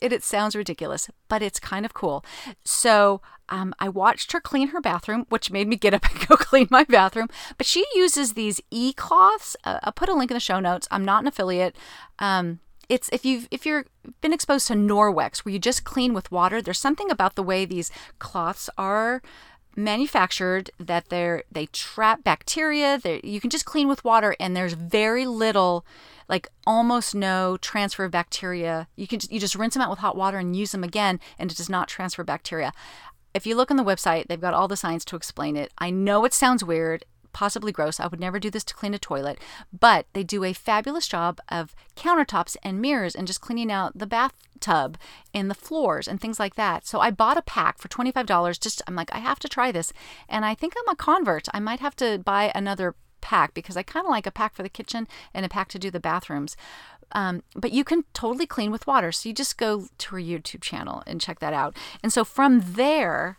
it, 0.00 0.12
it 0.12 0.22
sounds 0.22 0.56
ridiculous, 0.56 1.10
but 1.28 1.42
it's 1.42 1.60
kind 1.60 1.84
of 1.84 1.94
cool. 1.94 2.24
So 2.64 3.20
um, 3.48 3.74
I 3.78 3.88
watched 3.88 4.32
her 4.32 4.40
clean 4.40 4.68
her 4.68 4.80
bathroom, 4.80 5.26
which 5.28 5.50
made 5.50 5.68
me 5.68 5.76
get 5.76 5.94
up 5.94 6.04
and 6.10 6.26
go 6.28 6.36
clean 6.36 6.68
my 6.70 6.84
bathroom. 6.84 7.28
But 7.58 7.66
she 7.66 7.84
uses 7.94 8.32
these 8.32 8.60
e 8.70 8.92
cloths. 8.92 9.56
Uh, 9.64 9.80
I'll 9.82 9.92
put 9.92 10.08
a 10.08 10.14
link 10.14 10.30
in 10.30 10.34
the 10.34 10.40
show 10.40 10.60
notes. 10.60 10.88
I'm 10.90 11.04
not 11.04 11.22
an 11.22 11.28
affiliate. 11.28 11.76
Um, 12.18 12.60
it's 12.88 13.08
if 13.12 13.24
you've 13.24 13.46
if 13.50 13.64
you're 13.64 13.86
been 14.20 14.32
exposed 14.32 14.66
to 14.68 14.74
Norwex, 14.74 15.38
where 15.38 15.52
you 15.52 15.58
just 15.58 15.84
clean 15.84 16.12
with 16.12 16.32
water. 16.32 16.60
There's 16.60 16.78
something 16.78 17.10
about 17.10 17.36
the 17.36 17.42
way 17.42 17.64
these 17.64 17.90
cloths 18.18 18.68
are 18.76 19.22
manufactured 19.76 20.70
that 20.78 21.08
they're 21.08 21.44
they 21.50 21.66
trap 21.66 22.24
bacteria. 22.24 22.98
They 22.98 23.20
you 23.22 23.40
can 23.40 23.50
just 23.50 23.64
clean 23.64 23.88
with 23.88 24.04
water, 24.04 24.34
and 24.40 24.56
there's 24.56 24.72
very 24.72 25.24
little 25.26 25.84
like 26.30 26.48
almost 26.66 27.14
no 27.14 27.58
transfer 27.58 28.04
of 28.04 28.12
bacteria. 28.12 28.88
You 28.96 29.06
can 29.06 29.18
you 29.28 29.40
just 29.40 29.56
rinse 29.56 29.74
them 29.74 29.82
out 29.82 29.90
with 29.90 29.98
hot 29.98 30.16
water 30.16 30.38
and 30.38 30.56
use 30.56 30.72
them 30.72 30.84
again, 30.84 31.20
and 31.38 31.50
it 31.50 31.56
does 31.56 31.68
not 31.68 31.88
transfer 31.88 32.24
bacteria. 32.24 32.72
If 33.34 33.46
you 33.46 33.54
look 33.54 33.70
on 33.70 33.76
the 33.76 33.84
website, 33.84 34.28
they've 34.28 34.40
got 34.40 34.54
all 34.54 34.68
the 34.68 34.76
science 34.76 35.04
to 35.06 35.16
explain 35.16 35.56
it. 35.56 35.72
I 35.78 35.90
know 35.90 36.24
it 36.24 36.32
sounds 36.32 36.64
weird, 36.64 37.04
possibly 37.32 37.72
gross. 37.72 38.00
I 38.00 38.06
would 38.06 38.20
never 38.20 38.38
do 38.38 38.50
this 38.50 38.64
to 38.64 38.74
clean 38.74 38.94
a 38.94 38.98
toilet, 38.98 39.38
but 39.76 40.06
they 40.12 40.22
do 40.22 40.44
a 40.44 40.52
fabulous 40.52 41.06
job 41.06 41.40
of 41.48 41.74
countertops 41.96 42.56
and 42.62 42.80
mirrors 42.80 43.14
and 43.14 43.26
just 43.26 43.40
cleaning 43.40 43.70
out 43.70 43.98
the 43.98 44.06
bathtub 44.06 44.98
and 45.34 45.50
the 45.50 45.54
floors 45.54 46.08
and 46.08 46.20
things 46.20 46.40
like 46.40 46.54
that. 46.54 46.86
So 46.86 47.00
I 47.00 47.10
bought 47.10 47.36
a 47.36 47.42
pack 47.42 47.78
for 47.78 47.88
$25 47.88 48.60
just 48.60 48.82
I'm 48.86 48.96
like 48.96 49.14
I 49.14 49.18
have 49.18 49.40
to 49.40 49.48
try 49.48 49.72
this 49.72 49.92
and 50.28 50.44
I 50.44 50.54
think 50.54 50.74
I'm 50.76 50.92
a 50.92 50.96
convert. 50.96 51.48
I 51.52 51.60
might 51.60 51.80
have 51.80 51.96
to 51.96 52.18
buy 52.18 52.52
another 52.54 52.94
pack 53.20 53.54
because 53.54 53.76
I 53.76 53.82
kind 53.82 54.06
of 54.06 54.10
like 54.10 54.26
a 54.26 54.30
pack 54.30 54.54
for 54.54 54.62
the 54.62 54.68
kitchen 54.68 55.06
and 55.34 55.44
a 55.44 55.48
pack 55.48 55.68
to 55.68 55.78
do 55.78 55.90
the 55.90 56.00
bathrooms. 56.00 56.56
Um, 57.12 57.42
but 57.54 57.72
you 57.72 57.84
can 57.84 58.04
totally 58.12 58.46
clean 58.46 58.70
with 58.70 58.86
water. 58.86 59.10
So 59.12 59.28
you 59.28 59.34
just 59.34 59.58
go 59.58 59.86
to 59.98 60.14
her 60.14 60.20
YouTube 60.20 60.60
channel 60.60 61.02
and 61.06 61.20
check 61.20 61.40
that 61.40 61.52
out. 61.52 61.76
And 62.02 62.12
so 62.12 62.24
from 62.24 62.60
there, 62.64 63.36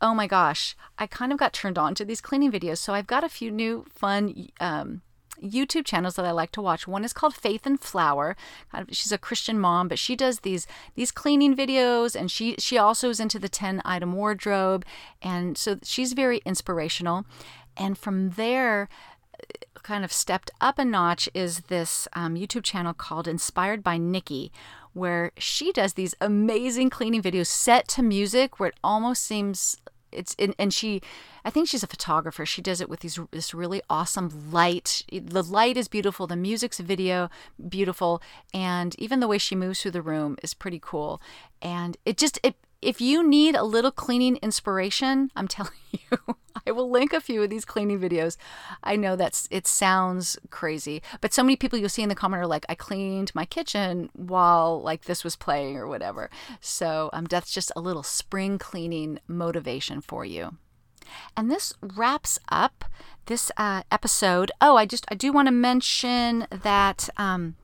oh 0.00 0.14
my 0.14 0.26
gosh, 0.26 0.76
I 0.98 1.06
kind 1.06 1.32
of 1.32 1.38
got 1.38 1.52
turned 1.52 1.78
on 1.78 1.94
to 1.96 2.04
these 2.04 2.20
cleaning 2.20 2.50
videos. 2.50 2.78
So 2.78 2.94
I've 2.94 3.06
got 3.06 3.24
a 3.24 3.28
few 3.28 3.50
new 3.50 3.84
fun 3.94 4.48
um, 4.60 5.02
YouTube 5.42 5.84
channels 5.84 6.14
that 6.16 6.24
I 6.24 6.30
like 6.30 6.52
to 6.52 6.62
watch. 6.62 6.86
One 6.86 7.04
is 7.04 7.12
called 7.12 7.34
Faith 7.34 7.66
and 7.66 7.80
Flower. 7.80 8.36
She's 8.90 9.12
a 9.12 9.18
Christian 9.18 9.58
mom, 9.58 9.88
but 9.88 9.98
she 9.98 10.16
does 10.16 10.40
these 10.40 10.66
these 10.94 11.10
cleaning 11.10 11.56
videos, 11.56 12.14
and 12.14 12.30
she 12.30 12.54
she 12.58 12.78
also 12.78 13.10
is 13.10 13.20
into 13.20 13.38
the 13.38 13.48
ten 13.48 13.82
item 13.84 14.12
wardrobe, 14.12 14.84
and 15.20 15.58
so 15.58 15.78
she's 15.82 16.12
very 16.12 16.40
inspirational. 16.44 17.24
And 17.76 17.96
from 17.96 18.30
there, 18.30 18.88
kind 19.82 20.04
of 20.04 20.12
stepped 20.12 20.50
up 20.60 20.78
a 20.78 20.84
notch 20.84 21.28
is 21.34 21.60
this 21.62 22.06
um, 22.12 22.34
YouTube 22.34 22.62
channel 22.62 22.94
called 22.94 23.26
Inspired 23.26 23.82
by 23.82 23.98
Nikki, 23.98 24.52
where 24.92 25.32
she 25.36 25.72
does 25.72 25.94
these 25.94 26.14
amazing 26.20 26.90
cleaning 26.90 27.22
videos 27.22 27.46
set 27.46 27.88
to 27.88 28.02
music 28.02 28.60
where 28.60 28.70
it 28.70 28.78
almost 28.84 29.22
seems 29.22 29.76
it's 30.12 30.36
and 30.58 30.74
she 30.74 31.00
i 31.44 31.50
think 31.50 31.66
she's 31.66 31.82
a 31.82 31.86
photographer. 31.86 32.44
She 32.44 32.60
does 32.60 32.80
it 32.80 32.88
with 32.88 33.00
these 33.00 33.18
this 33.30 33.54
really 33.54 33.80
awesome 33.88 34.52
light. 34.52 35.04
The 35.10 35.42
light 35.42 35.76
is 35.76 35.88
beautiful. 35.88 36.26
The 36.26 36.36
music's 36.36 36.78
video 36.78 37.30
beautiful. 37.68 38.22
And 38.52 38.94
even 38.98 39.20
the 39.20 39.28
way 39.28 39.38
she 39.38 39.56
moves 39.56 39.80
through 39.80 39.92
the 39.92 40.02
room 40.02 40.36
is 40.42 40.54
pretty 40.54 40.78
cool. 40.82 41.20
And 41.62 41.96
it 42.04 42.18
just 42.18 42.38
it 42.42 42.56
if 42.82 43.00
you 43.00 43.26
need 43.26 43.54
a 43.54 43.62
little 43.62 43.92
cleaning 43.92 44.36
inspiration, 44.42 45.30
I'm 45.36 45.48
telling 45.48 45.72
you, 45.92 46.18
I 46.66 46.72
will 46.72 46.90
link 46.90 47.12
a 47.12 47.20
few 47.20 47.42
of 47.42 47.48
these 47.48 47.64
cleaning 47.64 48.00
videos. 48.00 48.36
I 48.82 48.96
know 48.96 49.16
that's 49.16 49.48
it 49.50 49.66
sounds 49.66 50.36
crazy, 50.50 51.00
but 51.20 51.32
so 51.32 51.42
many 51.42 51.56
people 51.56 51.78
you'll 51.78 51.88
see 51.88 52.02
in 52.02 52.08
the 52.08 52.14
comment 52.14 52.42
are 52.42 52.46
like, 52.46 52.66
"I 52.68 52.74
cleaned 52.74 53.34
my 53.34 53.44
kitchen 53.44 54.10
while 54.14 54.82
like 54.82 55.04
this 55.04 55.24
was 55.24 55.36
playing 55.36 55.76
or 55.76 55.86
whatever." 55.86 56.28
So 56.60 57.08
um, 57.12 57.24
that's 57.24 57.52
just 57.52 57.72
a 57.76 57.80
little 57.80 58.02
spring 58.02 58.58
cleaning 58.58 59.20
motivation 59.28 60.00
for 60.00 60.24
you. 60.24 60.58
And 61.36 61.50
this 61.50 61.72
wraps 61.80 62.38
up 62.50 62.84
this 63.26 63.50
uh, 63.56 63.82
episode. 63.90 64.50
Oh, 64.60 64.76
I 64.76 64.86
just 64.86 65.06
I 65.08 65.14
do 65.14 65.32
want 65.32 65.46
to 65.46 65.52
mention 65.52 66.46
that. 66.50 67.08
Um, 67.16 67.56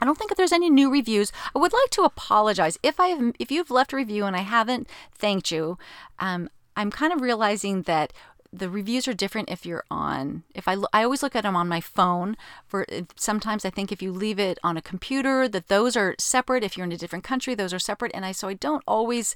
I 0.00 0.04
don't 0.04 0.18
think 0.18 0.30
if 0.30 0.36
there's 0.36 0.52
any 0.52 0.70
new 0.70 0.90
reviews. 0.90 1.32
I 1.54 1.58
would 1.58 1.72
like 1.72 1.90
to 1.90 2.02
apologize 2.02 2.78
if 2.82 3.00
I 3.00 3.08
have, 3.08 3.34
if 3.38 3.50
you've 3.50 3.70
left 3.70 3.92
a 3.92 3.96
review 3.96 4.24
and 4.24 4.36
I 4.36 4.40
haven't 4.40 4.88
thanked 5.14 5.50
you. 5.50 5.78
Um, 6.18 6.48
I'm 6.76 6.90
kind 6.90 7.12
of 7.12 7.20
realizing 7.20 7.82
that 7.82 8.12
the 8.52 8.70
reviews 8.70 9.06
are 9.08 9.12
different 9.12 9.50
if 9.50 9.66
you're 9.66 9.84
on 9.90 10.44
if 10.54 10.68
I 10.68 10.76
I 10.92 11.02
always 11.02 11.22
look 11.22 11.36
at 11.36 11.42
them 11.42 11.56
on 11.56 11.68
my 11.68 11.80
phone 11.80 12.36
for 12.66 12.86
sometimes 13.16 13.64
I 13.64 13.70
think 13.70 13.92
if 13.92 14.00
you 14.00 14.12
leave 14.12 14.38
it 14.38 14.58
on 14.62 14.76
a 14.76 14.82
computer 14.82 15.48
that 15.48 15.68
those 15.68 15.96
are 15.96 16.14
separate 16.18 16.64
if 16.64 16.76
you're 16.76 16.86
in 16.86 16.92
a 16.92 16.96
different 16.96 17.24
country 17.24 17.54
those 17.54 17.74
are 17.74 17.78
separate 17.78 18.12
and 18.14 18.24
I 18.24 18.32
so 18.32 18.48
I 18.48 18.54
don't 18.54 18.84
always 18.86 19.34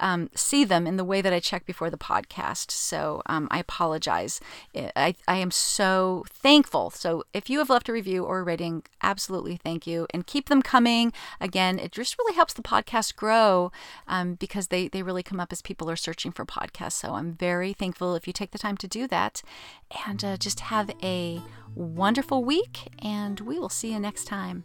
um, 0.00 0.30
see 0.34 0.64
them 0.64 0.86
in 0.86 0.96
the 0.96 1.04
way 1.04 1.20
that 1.20 1.32
I 1.32 1.40
check 1.40 1.66
before 1.66 1.90
the 1.90 1.96
podcast. 1.96 2.70
So 2.70 3.22
um, 3.26 3.48
I 3.50 3.58
apologize. 3.58 4.40
I, 4.74 5.14
I 5.26 5.36
am 5.36 5.50
so 5.50 6.24
thankful. 6.28 6.90
So 6.90 7.24
if 7.32 7.48
you 7.48 7.58
have 7.58 7.70
left 7.70 7.88
a 7.88 7.92
review 7.92 8.24
or 8.24 8.40
a 8.40 8.42
rating, 8.42 8.82
absolutely 9.02 9.56
thank 9.56 9.86
you. 9.86 10.06
And 10.12 10.26
keep 10.26 10.48
them 10.48 10.62
coming. 10.62 11.12
Again, 11.40 11.78
it 11.78 11.92
just 11.92 12.18
really 12.18 12.34
helps 12.34 12.54
the 12.54 12.62
podcast 12.62 13.16
grow 13.16 13.70
um, 14.06 14.34
because 14.34 14.68
they, 14.68 14.88
they 14.88 15.02
really 15.02 15.22
come 15.22 15.40
up 15.40 15.52
as 15.52 15.62
people 15.62 15.90
are 15.90 15.96
searching 15.96 16.32
for 16.32 16.44
podcasts. 16.44 16.92
So 16.92 17.14
I'm 17.14 17.34
very 17.34 17.72
thankful 17.72 18.14
if 18.14 18.26
you 18.26 18.32
take 18.32 18.50
the 18.50 18.58
time 18.58 18.76
to 18.78 18.88
do 18.88 19.06
that. 19.08 19.42
And 20.06 20.24
uh, 20.24 20.36
just 20.36 20.60
have 20.60 20.90
a 21.02 21.40
wonderful 21.74 22.44
week, 22.44 22.88
and 22.98 23.40
we 23.40 23.58
will 23.58 23.68
see 23.68 23.92
you 23.92 24.00
next 24.00 24.24
time. 24.24 24.64